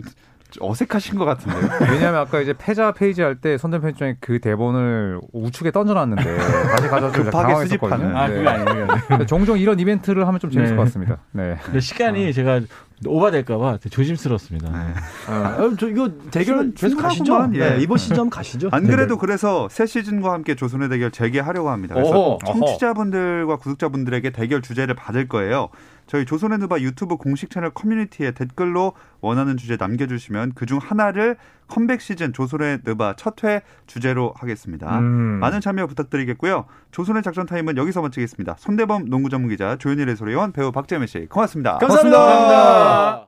어색하신 0.59 1.17
것 1.17 1.25
같은데요. 1.25 1.61
왜냐하면 1.91 2.21
아까 2.21 2.39
이제 2.39 2.53
패자 2.57 2.91
페이지 2.93 3.21
할 3.21 3.35
때 3.39 3.57
선대 3.57 3.79
편집장이 3.79 4.15
그 4.19 4.39
대본을 4.39 5.19
우측에 5.33 5.71
던져놨는데 5.71 6.37
다시 6.37 6.87
가져서 6.87 7.23
급하게. 7.23 7.55
수집하는. 7.65 8.15
아, 8.15 8.27
그게 8.27 8.47
아니에요. 8.47 8.87
종종 9.27 9.57
이런 9.59 9.79
이벤트를 9.79 10.27
하면 10.27 10.39
좀 10.39 10.49
재밌을 10.49 10.73
네. 10.73 10.77
것 10.77 10.83
같습니다. 10.85 11.17
네. 11.31 11.57
근데 11.63 11.79
시간이 11.79 12.33
제가 12.33 12.61
오바될까봐 13.05 13.77
조심스럽습니다. 13.91 14.69
네. 14.71 14.93
아, 15.27 15.69
저 15.79 15.87
이거 15.87 16.09
대결 16.31 16.73
충- 16.73 16.89
계속 16.89 16.97
가시죠. 17.01 17.49
예. 17.53 17.57
네, 17.59 17.77
이번 17.81 17.97
시즌 17.99 18.29
가시죠. 18.29 18.69
안 18.71 18.83
네. 18.83 18.89
그래도 18.89 19.17
그래서 19.19 19.67
새 19.69 19.85
시즌과 19.85 20.31
함께 20.33 20.55
조선의 20.55 20.89
대결 20.89 21.11
재개하려고 21.11 21.69
합니다. 21.69 21.93
그래서 21.93 22.11
어허, 22.17 22.39
청취자분들과 22.45 23.57
구독자분들에게 23.57 24.31
대결 24.31 24.61
주제를 24.63 24.95
받을 24.95 25.27
거예요. 25.27 25.69
저희 26.07 26.25
조선의 26.25 26.57
누바 26.59 26.79
유튜브 26.79 27.17
공식 27.17 27.49
채널 27.49 27.69
커뮤니티에 27.71 28.31
댓글로 28.31 28.93
원하는 29.21 29.57
주제 29.57 29.77
남겨주시면 29.79 30.53
그중 30.53 30.79
하나를 30.81 31.37
컴백 31.67 32.01
시즌 32.01 32.33
조선의 32.33 32.79
누바 32.85 33.15
첫 33.17 33.43
회 33.43 33.61
주제로 33.85 34.33
하겠습니다. 34.37 34.97
음. 34.99 35.03
많은 35.39 35.61
참여 35.61 35.85
부탁드리겠고요. 35.85 36.65
조선의 36.91 37.21
작전 37.21 37.45
타임은 37.45 37.77
여기서 37.77 38.01
마치겠습니다. 38.01 38.55
손대범 38.57 39.05
농구 39.09 39.29
전문 39.29 39.49
기자 39.51 39.75
조현일 39.75 40.09
해설위원 40.09 40.53
배우 40.53 40.71
박재민 40.71 41.05
씨 41.07 41.27
고맙습니다. 41.27 41.77
감사합니다. 41.77 43.26